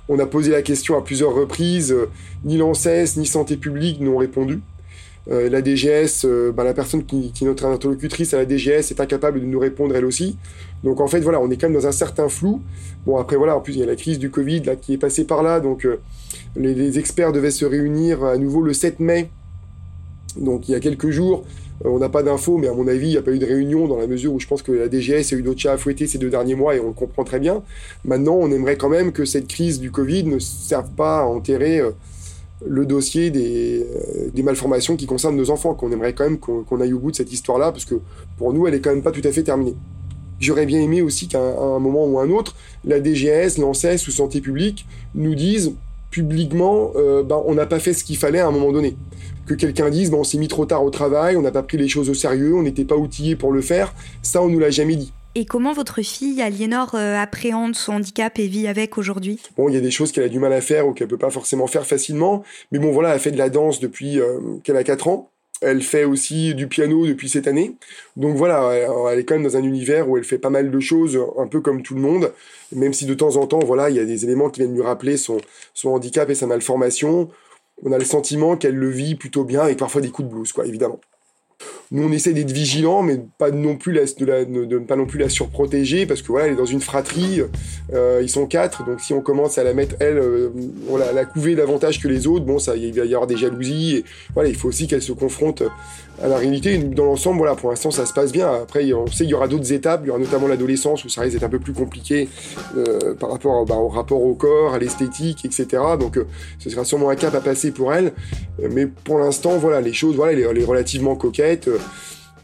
On 0.08 0.18
a 0.18 0.26
posé 0.26 0.50
la 0.50 0.60
question 0.60 0.98
à 0.98 1.02
plusieurs 1.02 1.34
reprises, 1.34 1.92
euh, 1.92 2.10
ni 2.44 2.58
l'ANSES 2.58 3.16
ni 3.16 3.24
Santé 3.24 3.56
publique 3.56 4.00
n'ont 4.00 4.18
répondu. 4.18 4.60
Euh, 5.30 5.48
la 5.48 5.62
DGS, 5.62 6.26
euh, 6.26 6.52
ben, 6.52 6.64
la 6.64 6.74
personne 6.74 7.04
qui, 7.06 7.32
est 7.40 7.44
notre 7.46 7.64
interlocutrice 7.64 8.34
à 8.34 8.36
la 8.36 8.44
DGS 8.44 8.90
est 8.90 9.00
incapable 9.00 9.40
de 9.40 9.46
nous 9.46 9.58
répondre 9.58 9.96
elle 9.96 10.04
aussi. 10.04 10.36
Donc 10.82 11.00
en 11.00 11.06
fait 11.06 11.20
voilà, 11.20 11.40
on 11.40 11.50
est 11.50 11.56
quand 11.56 11.68
même 11.68 11.80
dans 11.80 11.86
un 11.86 11.92
certain 11.92 12.28
flou. 12.28 12.60
Bon 13.06 13.16
après 13.16 13.36
voilà, 13.36 13.56
en 13.56 13.60
plus 13.60 13.72
il 13.72 13.80
y 13.80 13.82
a 13.82 13.86
la 13.86 13.96
crise 13.96 14.18
du 14.18 14.30
Covid 14.30 14.60
là, 14.60 14.76
qui 14.76 14.92
est 14.92 14.98
passée 14.98 15.24
par 15.24 15.42
là, 15.42 15.60
donc 15.60 15.88
les, 16.54 16.74
les, 16.74 16.98
experts 16.98 17.32
devaient 17.32 17.50
se 17.50 17.64
réunir 17.64 18.22
à 18.24 18.36
nouveau 18.36 18.60
le 18.60 18.74
7 18.74 19.00
mai. 19.00 19.30
Donc 20.36 20.68
il 20.68 20.72
y 20.72 20.74
a 20.74 20.80
quelques 20.80 21.10
jours, 21.10 21.44
euh, 21.84 21.88
on 21.88 21.98
n'a 21.98 22.08
pas 22.08 22.22
d'infos, 22.22 22.58
mais 22.58 22.68
à 22.68 22.72
mon 22.72 22.86
avis, 22.86 23.08
il 23.08 23.10
n'y 23.10 23.16
a 23.16 23.22
pas 23.22 23.32
eu 23.32 23.38
de 23.38 23.46
réunion 23.46 23.86
dans 23.86 23.96
la 23.96 24.06
mesure 24.06 24.32
où 24.32 24.40
je 24.40 24.46
pense 24.46 24.62
que 24.62 24.72
la 24.72 24.88
DGS 24.88 25.32
a 25.32 25.36
eu 25.36 25.42
d'autres 25.42 25.60
chats 25.60 25.72
à 25.72 25.76
fouetter 25.76 26.06
ces 26.06 26.18
deux 26.18 26.30
derniers 26.30 26.54
mois 26.54 26.74
et 26.74 26.80
on 26.80 26.88
le 26.88 26.92
comprend 26.92 27.24
très 27.24 27.40
bien. 27.40 27.62
Maintenant, 28.04 28.36
on 28.36 28.50
aimerait 28.50 28.76
quand 28.76 28.88
même 28.88 29.12
que 29.12 29.24
cette 29.24 29.48
crise 29.48 29.80
du 29.80 29.90
Covid 29.90 30.24
ne 30.24 30.38
serve 30.38 30.90
pas 30.90 31.20
à 31.20 31.24
enterrer 31.24 31.80
euh, 31.80 31.90
le 32.66 32.86
dossier 32.86 33.32
euh, 33.34 34.30
des, 34.32 34.42
malformations 34.42 34.96
qui 34.96 35.06
concernent 35.06 35.36
nos 35.36 35.50
enfants, 35.50 35.74
qu'on 35.74 35.90
aimerait 35.90 36.14
quand 36.14 36.24
même 36.24 36.38
qu'on 36.38 36.80
aille 36.80 36.92
au 36.92 36.98
bout 36.98 37.10
de 37.10 37.16
cette 37.16 37.32
histoire-là, 37.32 37.72
parce 37.72 37.84
que 37.84 37.96
pour 38.38 38.52
nous, 38.52 38.66
elle 38.66 38.74
est 38.74 38.80
quand 38.80 38.90
même 38.90 39.02
pas 39.02 39.12
tout 39.12 39.22
à 39.24 39.32
fait 39.32 39.42
terminée. 39.42 39.74
J'aurais 40.40 40.66
bien 40.66 40.80
aimé 40.80 41.00
aussi 41.00 41.28
qu'à 41.28 41.40
un, 41.40 41.78
moment 41.78 42.06
ou 42.06 42.18
un 42.18 42.28
autre, 42.28 42.56
la 42.84 43.00
DGS, 43.00 43.58
l'ANSES 43.58 44.06
ou 44.08 44.10
Santé 44.10 44.40
publique 44.40 44.84
nous 45.14 45.34
disent 45.34 45.72
publiquement, 46.10 46.92
ben, 46.94 47.40
on 47.46 47.54
n'a 47.54 47.66
pas 47.66 47.78
fait 47.78 47.92
ce 47.92 48.04
qu'il 48.04 48.16
fallait 48.16 48.40
à 48.40 48.48
un 48.48 48.50
moment 48.50 48.72
donné 48.72 48.96
que 49.46 49.54
quelqu'un 49.54 49.90
dise 49.90 50.10
bon, 50.10 50.20
on 50.20 50.24
s'est 50.24 50.38
mis 50.38 50.48
trop 50.48 50.66
tard 50.66 50.84
au 50.84 50.90
travail, 50.90 51.36
on 51.36 51.42
n'a 51.42 51.50
pas 51.50 51.62
pris 51.62 51.76
les 51.76 51.88
choses 51.88 52.10
au 52.10 52.14
sérieux, 52.14 52.54
on 52.54 52.62
n'était 52.62 52.84
pas 52.84 52.96
outillé 52.96 53.36
pour 53.36 53.52
le 53.52 53.60
faire, 53.60 53.94
ça 54.22 54.42
on 54.42 54.48
nous 54.48 54.58
l'a 54.58 54.70
jamais 54.70 54.96
dit. 54.96 55.12
Et 55.36 55.46
comment 55.46 55.72
votre 55.72 56.00
fille, 56.02 56.40
Aliénor, 56.40 56.94
euh, 56.94 57.20
appréhende 57.20 57.74
son 57.74 57.94
handicap 57.94 58.38
et 58.38 58.46
vit 58.46 58.68
avec 58.68 58.96
aujourd'hui? 58.98 59.40
Bon, 59.56 59.68
il 59.68 59.74
y 59.74 59.78
a 59.78 59.80
des 59.80 59.90
choses 59.90 60.12
qu'elle 60.12 60.24
a 60.24 60.28
du 60.28 60.38
mal 60.38 60.52
à 60.52 60.60
faire 60.60 60.86
ou 60.86 60.92
qu'elle 60.92 61.08
peut 61.08 61.18
pas 61.18 61.30
forcément 61.30 61.66
faire 61.66 61.86
facilement, 61.86 62.44
mais 62.70 62.78
bon 62.78 62.92
voilà, 62.92 63.14
elle 63.14 63.20
fait 63.20 63.32
de 63.32 63.38
la 63.38 63.50
danse 63.50 63.80
depuis 63.80 64.20
euh, 64.20 64.38
qu'elle 64.62 64.76
a 64.76 64.84
4 64.84 65.08
ans. 65.08 65.30
Elle 65.60 65.82
fait 65.82 66.04
aussi 66.04 66.54
du 66.54 66.68
piano 66.68 67.06
depuis 67.06 67.28
cette 67.28 67.48
année. 67.48 67.74
Donc 68.16 68.36
voilà, 68.36 68.74
elle 69.12 69.18
est 69.18 69.24
quand 69.24 69.34
même 69.34 69.44
dans 69.44 69.56
un 69.56 69.62
univers 69.62 70.08
où 70.08 70.18
elle 70.18 70.24
fait 70.24 70.36
pas 70.36 70.50
mal 70.50 70.70
de 70.70 70.80
choses, 70.80 71.18
un 71.38 71.46
peu 71.46 71.60
comme 71.60 71.82
tout 71.82 71.94
le 71.94 72.00
monde, 72.00 72.32
même 72.72 72.92
si 72.92 73.06
de 73.06 73.14
temps 73.14 73.36
en 73.36 73.46
temps, 73.46 73.60
voilà, 73.60 73.88
il 73.88 73.96
y 73.96 74.00
a 74.00 74.04
des 74.04 74.24
éléments 74.24 74.50
qui 74.50 74.60
viennent 74.60 74.74
lui 74.74 74.82
rappeler 74.82 75.16
son, 75.16 75.38
son 75.72 75.90
handicap 75.90 76.28
et 76.28 76.34
sa 76.34 76.46
malformation 76.46 77.30
on 77.82 77.92
a 77.92 77.98
le 77.98 78.04
sentiment 78.04 78.56
qu'elle 78.56 78.76
le 78.76 78.90
vit 78.90 79.14
plutôt 79.14 79.44
bien 79.44 79.62
avec 79.62 79.78
parfois 79.78 80.00
des 80.00 80.10
coups 80.10 80.28
de 80.28 80.34
blues, 80.34 80.52
quoi, 80.52 80.66
évidemment. 80.66 81.00
Nous, 81.90 82.02
on 82.02 82.12
essaie 82.12 82.32
d'être 82.32 82.50
vigilants, 82.50 83.02
mais 83.02 83.20
pas 83.38 83.50
non 83.50 83.76
plus 83.76 83.92
de, 83.92 84.44
ne 84.44 84.78
pas 84.78 84.96
non 84.96 85.06
plus 85.06 85.18
la 85.18 85.28
surprotéger, 85.28 86.06
parce 86.06 86.22
que 86.22 86.28
voilà, 86.28 86.46
elle 86.46 86.54
est 86.54 86.56
dans 86.56 86.64
une 86.64 86.80
fratrie, 86.80 87.42
euh, 87.92 88.20
ils 88.22 88.28
sont 88.28 88.46
quatre, 88.46 88.84
donc 88.84 89.00
si 89.00 89.12
on 89.12 89.20
commence 89.20 89.58
à 89.58 89.64
la 89.64 89.74
mettre, 89.74 89.94
elle, 90.00 90.18
euh, 90.18 90.50
on 90.88 90.96
la, 90.96 91.12
la, 91.12 91.24
couver 91.24 91.54
davantage 91.54 92.00
que 92.00 92.08
les 92.08 92.26
autres, 92.26 92.44
bon, 92.44 92.58
ça, 92.58 92.76
il 92.76 92.92
va 92.94 93.04
y 93.04 93.14
avoir 93.14 93.26
des 93.26 93.36
jalousies, 93.36 93.96
et 93.98 94.04
voilà, 94.34 94.48
il 94.48 94.56
faut 94.56 94.68
aussi 94.68 94.88
qu'elle 94.88 95.02
se 95.02 95.12
confronte 95.12 95.62
à 96.22 96.28
la 96.28 96.36
réalité. 96.36 96.78
Dans 96.78 97.04
l'ensemble, 97.04 97.38
voilà, 97.38 97.54
pour 97.54 97.70
l'instant, 97.70 97.90
ça 97.90 98.06
se 98.06 98.12
passe 98.12 98.32
bien. 98.32 98.52
Après, 98.52 98.92
on 98.92 99.06
sait 99.06 99.24
qu'il 99.24 99.30
y 99.30 99.34
aura 99.34 99.48
d'autres 99.48 99.72
étapes, 99.72 100.02
il 100.04 100.08
y 100.08 100.10
aura 100.10 100.18
notamment 100.18 100.46
l'adolescence, 100.46 101.04
où 101.04 101.08
ça 101.08 101.22
risque 101.22 101.34
d'être 101.34 101.44
un 101.44 101.48
peu 101.48 101.58
plus 101.58 101.72
compliqué 101.72 102.28
euh, 102.76 103.14
par 103.14 103.30
rapport 103.30 103.64
bah, 103.64 103.76
au 103.76 103.88
rapport 103.88 104.22
au 104.22 104.34
corps, 104.34 104.74
à 104.74 104.78
l'esthétique, 104.78 105.44
etc. 105.44 105.82
Donc, 105.98 106.18
ce 106.58 106.70
sera 106.70 106.84
sûrement 106.84 107.10
un 107.10 107.16
cap 107.16 107.34
à 107.34 107.40
passer 107.40 107.70
pour 107.70 107.92
elle, 107.92 108.12
mais 108.70 108.86
pour 108.86 109.18
l'instant, 109.18 109.58
voilà, 109.58 109.80
les 109.80 109.92
choses, 109.92 110.16
voilà, 110.16 110.32
elle 110.32 110.58
est 110.58 110.64
relativement 110.64 111.16
coquette 111.16 111.68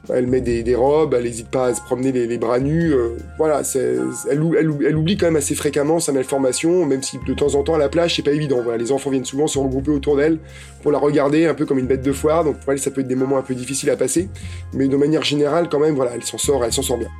elle 0.08 0.26
met 0.26 0.40
des, 0.40 0.74
robes, 0.74 1.14
elle 1.14 1.24
n'hésite 1.24 1.48
pas 1.48 1.66
à 1.66 1.74
se 1.74 1.80
promener 1.82 2.10
les, 2.12 2.38
bras 2.38 2.58
nus. 2.58 2.92
Euh, 2.92 3.16
voilà, 3.38 3.62
elle, 3.74 4.00
elle, 4.58 4.96
oublie 4.96 5.16
quand 5.16 5.26
même 5.26 5.36
assez 5.36 5.54
fréquemment 5.54 6.00
sa 6.00 6.12
malformation, 6.12 6.86
même 6.86 7.02
si 7.02 7.18
de 7.26 7.34
temps 7.34 7.54
en 7.54 7.62
temps 7.62 7.74
à 7.74 7.78
la 7.78 7.88
plage 7.88 8.16
c'est 8.16 8.22
pas 8.22 8.32
évident. 8.32 8.60
Voilà, 8.62 8.78
les 8.78 8.92
enfants 8.92 9.10
viennent 9.10 9.24
souvent 9.24 9.46
se 9.46 9.58
regrouper 9.58 9.90
autour 9.90 10.16
d'elle 10.16 10.38
pour 10.82 10.92
la 10.92 10.98
regarder 10.98 11.46
un 11.46 11.54
peu 11.54 11.66
comme 11.66 11.78
une 11.78 11.86
bête 11.86 12.02
de 12.02 12.12
foire, 12.12 12.44
donc 12.44 12.58
pour 12.60 12.72
elle 12.72 12.78
ça 12.78 12.90
peut 12.90 13.02
être 13.02 13.08
des 13.08 13.14
moments 13.14 13.38
un 13.38 13.42
peu 13.42 13.54
difficiles 13.54 13.90
à 13.90 13.96
passer, 13.96 14.28
mais 14.72 14.88
de 14.88 14.96
manière 14.96 15.22
générale 15.22 15.68
quand 15.68 15.80
même, 15.80 15.94
voilà, 15.94 16.12
elle 16.14 16.24
s'en 16.24 16.38
sort, 16.38 16.64
elle 16.64 16.72
s'en 16.72 16.82
sort 16.82 16.98
bien. 16.98 17.10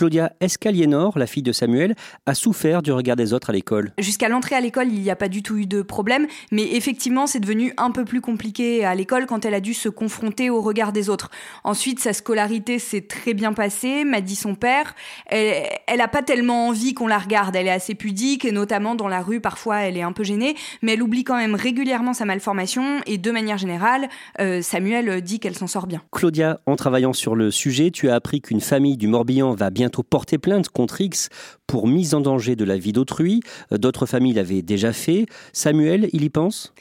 Claudia 0.00 0.32
Escaliénor, 0.40 1.18
la 1.18 1.26
fille 1.26 1.42
de 1.42 1.52
Samuel, 1.52 1.94
a 2.24 2.32
souffert 2.32 2.80
du 2.80 2.90
regard 2.90 3.16
des 3.16 3.34
autres 3.34 3.50
à 3.50 3.52
l'école. 3.52 3.92
Jusqu'à 3.98 4.30
l'entrée 4.30 4.54
à 4.54 4.60
l'école, 4.62 4.88
il 4.88 5.02
n'y 5.02 5.10
a 5.10 5.14
pas 5.14 5.28
du 5.28 5.42
tout 5.42 5.58
eu 5.58 5.66
de 5.66 5.82
problème, 5.82 6.26
mais 6.50 6.62
effectivement, 6.74 7.26
c'est 7.26 7.38
devenu 7.38 7.74
un 7.76 7.90
peu 7.90 8.06
plus 8.06 8.22
compliqué 8.22 8.82
à 8.82 8.94
l'école 8.94 9.26
quand 9.26 9.44
elle 9.44 9.52
a 9.52 9.60
dû 9.60 9.74
se 9.74 9.90
confronter 9.90 10.48
au 10.48 10.62
regard 10.62 10.92
des 10.92 11.10
autres. 11.10 11.30
Ensuite, 11.64 12.00
sa 12.00 12.14
scolarité 12.14 12.78
s'est 12.78 13.02
très 13.02 13.34
bien 13.34 13.52
passée, 13.52 14.04
m'a 14.04 14.22
dit 14.22 14.36
son 14.36 14.54
père. 14.54 14.94
Elle 15.26 15.98
n'a 15.98 16.08
pas 16.08 16.22
tellement 16.22 16.68
envie 16.68 16.94
qu'on 16.94 17.06
la 17.06 17.18
regarde, 17.18 17.54
elle 17.54 17.66
est 17.66 17.70
assez 17.70 17.94
pudique, 17.94 18.46
et 18.46 18.52
notamment 18.52 18.94
dans 18.94 19.06
la 19.06 19.20
rue, 19.20 19.42
parfois 19.42 19.80
elle 19.80 19.98
est 19.98 20.02
un 20.02 20.12
peu 20.12 20.24
gênée, 20.24 20.54
mais 20.80 20.94
elle 20.94 21.02
oublie 21.02 21.24
quand 21.24 21.36
même 21.36 21.54
régulièrement 21.54 22.14
sa 22.14 22.24
malformation, 22.24 23.02
et 23.04 23.18
de 23.18 23.30
manière 23.30 23.58
générale, 23.58 24.08
euh, 24.40 24.62
Samuel 24.62 25.20
dit 25.20 25.40
qu'elle 25.40 25.58
s'en 25.58 25.66
sort 25.66 25.86
bien. 25.86 26.00
Claudia, 26.10 26.58
en 26.64 26.76
travaillant 26.76 27.12
sur 27.12 27.34
le 27.36 27.50
sujet, 27.50 27.90
tu 27.90 28.08
as 28.08 28.14
appris 28.14 28.40
qu'une 28.40 28.62
famille 28.62 28.96
du 28.96 29.06
Morbihan 29.06 29.52
va 29.52 29.68
bientôt 29.90 30.04
porter 30.04 30.38
plainte 30.38 30.68
contre 30.68 31.00
X 31.00 31.30
pour 31.66 31.88
mise 31.88 32.14
en 32.14 32.20
danger 32.20 32.54
de 32.54 32.64
la 32.64 32.78
vie 32.78 32.92
d'autrui. 32.92 33.40
D'autres 33.72 34.06
familles 34.06 34.34
l'avaient 34.34 34.62
déjà 34.62 34.92
fait. 34.92 35.26
Samuel, 35.52 36.08
il 36.12 36.22
y 36.22 36.30
pense? 36.30 36.72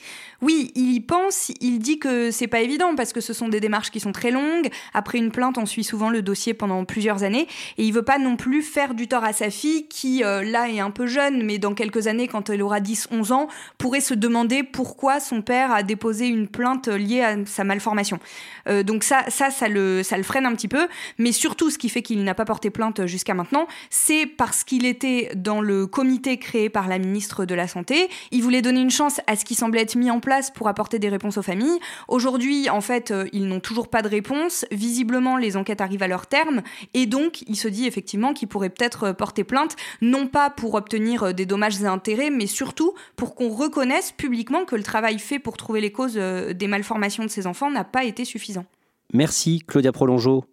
Oui, 0.42 0.72
il 0.76 0.94
y 0.94 1.00
pense, 1.02 1.52
il 1.60 1.80
dit 1.80 2.00
que 2.00 2.32
c'est 2.32 2.48
pas 2.48 2.62
évident 2.62 2.96
parce 2.96 3.12
que 3.12 3.20
ce 3.20 3.34
sont 3.34 3.50
des 3.50 3.60
démarches 3.60 3.92
qui 3.92 4.00
sont 4.00 4.12
très 4.12 4.32
longues. 4.32 4.70
Après 4.94 5.18
une 5.18 5.32
plainte, 5.32 5.58
on 5.58 5.66
suit 5.66 5.84
souvent 5.84 6.10
le 6.10 6.22
dossier 6.22 6.54
pendant 6.54 6.86
plusieurs 6.86 7.24
années 7.24 7.48
et 7.78 7.84
il 7.84 7.92
veut 7.92 8.04
pas 8.04 8.20
non 8.20 8.38
plus 8.38 8.62
faire 8.62 8.94
du 8.94 9.08
tort 9.08 9.24
à 9.24 9.34
sa 9.34 9.50
fille 9.50 9.88
qui 9.88 10.24
euh, 10.24 10.44
là 10.44 10.70
est 10.70 10.80
un 10.80 10.92
peu 10.92 11.08
jeune 11.08 11.44
mais 11.44 11.58
dans 11.58 11.74
quelques 11.74 12.08
années 12.08 12.28
quand 12.28 12.50
elle 12.50 12.62
aura 12.62 12.80
10 12.80 13.10
11 13.12 13.32
ans 13.32 13.48
pourrait 13.78 14.02
se 14.02 14.14
demander 14.14 14.64
pourquoi 14.64 15.20
son 15.20 15.42
père 15.42 15.72
a 15.72 15.84
déposé 15.84 16.28
une 16.28 16.48
plainte 16.48 16.88
liée 16.88 17.22
à 17.22 17.36
sa 17.46 17.64
malformation. 17.64 18.20
Euh, 18.68 18.84
donc 18.84 19.04
ça 19.04 19.26
ça 19.28 19.52
ça 19.52 19.68
le 19.68 20.04
ça 20.04 20.16
le 20.16 20.24
freine 20.24 20.46
un 20.46 20.54
petit 20.54 20.68
peu, 20.68 20.88
mais 21.18 21.32
surtout 21.32 21.70
ce 21.70 21.78
qui 21.78 21.90
fait 21.90 22.02
qu'il 22.02 22.24
n'a 22.24 22.34
pas 22.34 22.46
porté 22.46 22.70
plainte 22.70 23.06
jusqu'à 23.06 23.34
maintenant, 23.34 23.68
c'est 23.90 24.26
parce 24.26 24.64
qu'il 24.64 24.86
était 24.86 25.32
dans 25.36 25.60
le 25.62 25.86
comité 25.88 26.38
créé 26.38 26.70
par 26.70 26.88
la 26.88 26.98
ministre 26.98 27.46
de 27.46 27.56
la 27.56 27.68
santé, 27.68 28.10
il 28.32 28.42
voulait 28.42 28.62
donner 28.62 28.82
une 28.82 28.92
chance 28.92 29.20
à 29.28 29.36
ce 29.36 29.44
qui 29.44 29.56
semblait 29.56 29.82
être 29.82 29.96
mis 29.96 30.12
en 30.12 30.20
place 30.20 30.29
pour 30.54 30.68
apporter 30.68 31.00
des 31.00 31.10
réponses 31.10 31.38
aux 31.38 31.42
familles. 31.42 31.80
Aujourd'hui, 32.08 32.70
en 32.70 32.82
fait, 32.82 33.12
euh, 33.12 33.28
ils 33.34 33.48
n'ont 33.48 33.60
toujours 33.60 33.88
pas 33.88 34.02
de 34.02 34.08
réponse. 34.08 34.66
Visiblement, 34.72 35.38
les 35.38 35.58
enquêtes 35.58 35.82
arrivent 35.82 36.04
à 36.04 36.08
leur 36.08 36.28
terme. 36.28 36.62
Et 36.94 37.06
donc, 37.06 37.42
il 37.48 37.56
se 37.56 37.68
dit 37.68 37.88
effectivement 37.88 38.34
qu'il 38.34 38.48
pourrait 38.48 38.70
peut-être 38.70 39.06
euh, 39.06 39.14
porter 39.14 39.44
plainte, 39.44 39.76
non 40.02 40.28
pas 40.28 40.50
pour 40.50 40.76
obtenir 40.76 41.24
euh, 41.24 41.34
des 41.34 41.46
dommages 41.46 41.82
et 41.82 41.86
intérêts, 41.86 42.30
mais 42.30 42.48
surtout 42.48 42.94
pour 43.16 43.36
qu'on 43.36 43.50
reconnaisse 43.50 44.12
publiquement 44.12 44.66
que 44.66 44.76
le 44.76 44.84
travail 44.84 45.20
fait 45.20 45.40
pour 45.40 45.58
trouver 45.58 45.82
les 45.82 45.92
causes 45.92 46.16
des 46.16 46.68
malformations 46.68 47.24
de 47.24 47.30
ces 47.30 47.48
enfants 47.48 47.72
n'a 47.72 47.84
pas 47.84 48.04
été 48.04 48.26
suffisant. 48.26 48.66
Merci, 49.14 49.64
Claudia 49.66 49.92
Prolongeau. 49.92 50.46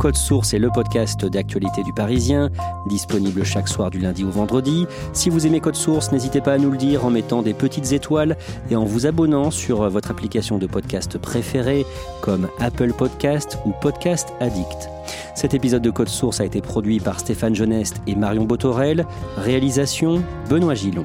Code 0.00 0.16
Source 0.16 0.54
est 0.54 0.58
le 0.58 0.70
podcast 0.70 1.26
d'actualité 1.26 1.82
du 1.82 1.92
Parisien, 1.92 2.48
disponible 2.86 3.44
chaque 3.44 3.68
soir 3.68 3.90
du 3.90 3.98
lundi 3.98 4.24
au 4.24 4.30
vendredi. 4.30 4.86
Si 5.12 5.28
vous 5.28 5.46
aimez 5.46 5.60
Code 5.60 5.76
Source, 5.76 6.10
n'hésitez 6.10 6.40
pas 6.40 6.54
à 6.54 6.58
nous 6.58 6.70
le 6.70 6.78
dire 6.78 7.04
en 7.04 7.10
mettant 7.10 7.42
des 7.42 7.52
petites 7.52 7.92
étoiles 7.92 8.38
et 8.70 8.76
en 8.76 8.86
vous 8.86 9.06
abonnant 9.06 9.50
sur 9.50 9.86
votre 9.90 10.10
application 10.10 10.56
de 10.56 10.66
podcast 10.66 11.18
préférée 11.18 11.84
comme 12.22 12.48
Apple 12.60 12.94
Podcast 12.94 13.58
ou 13.66 13.72
Podcast 13.82 14.32
Addict. 14.40 14.88
Cet 15.34 15.52
épisode 15.52 15.82
de 15.82 15.90
Code 15.90 16.08
Source 16.08 16.40
a 16.40 16.46
été 16.46 16.62
produit 16.62 16.98
par 16.98 17.20
Stéphane 17.20 17.54
Geneste 17.54 18.00
et 18.06 18.14
Marion 18.14 18.46
Botorel. 18.46 19.04
Réalisation 19.36 20.22
Benoît 20.48 20.74
Gillon. 20.74 21.04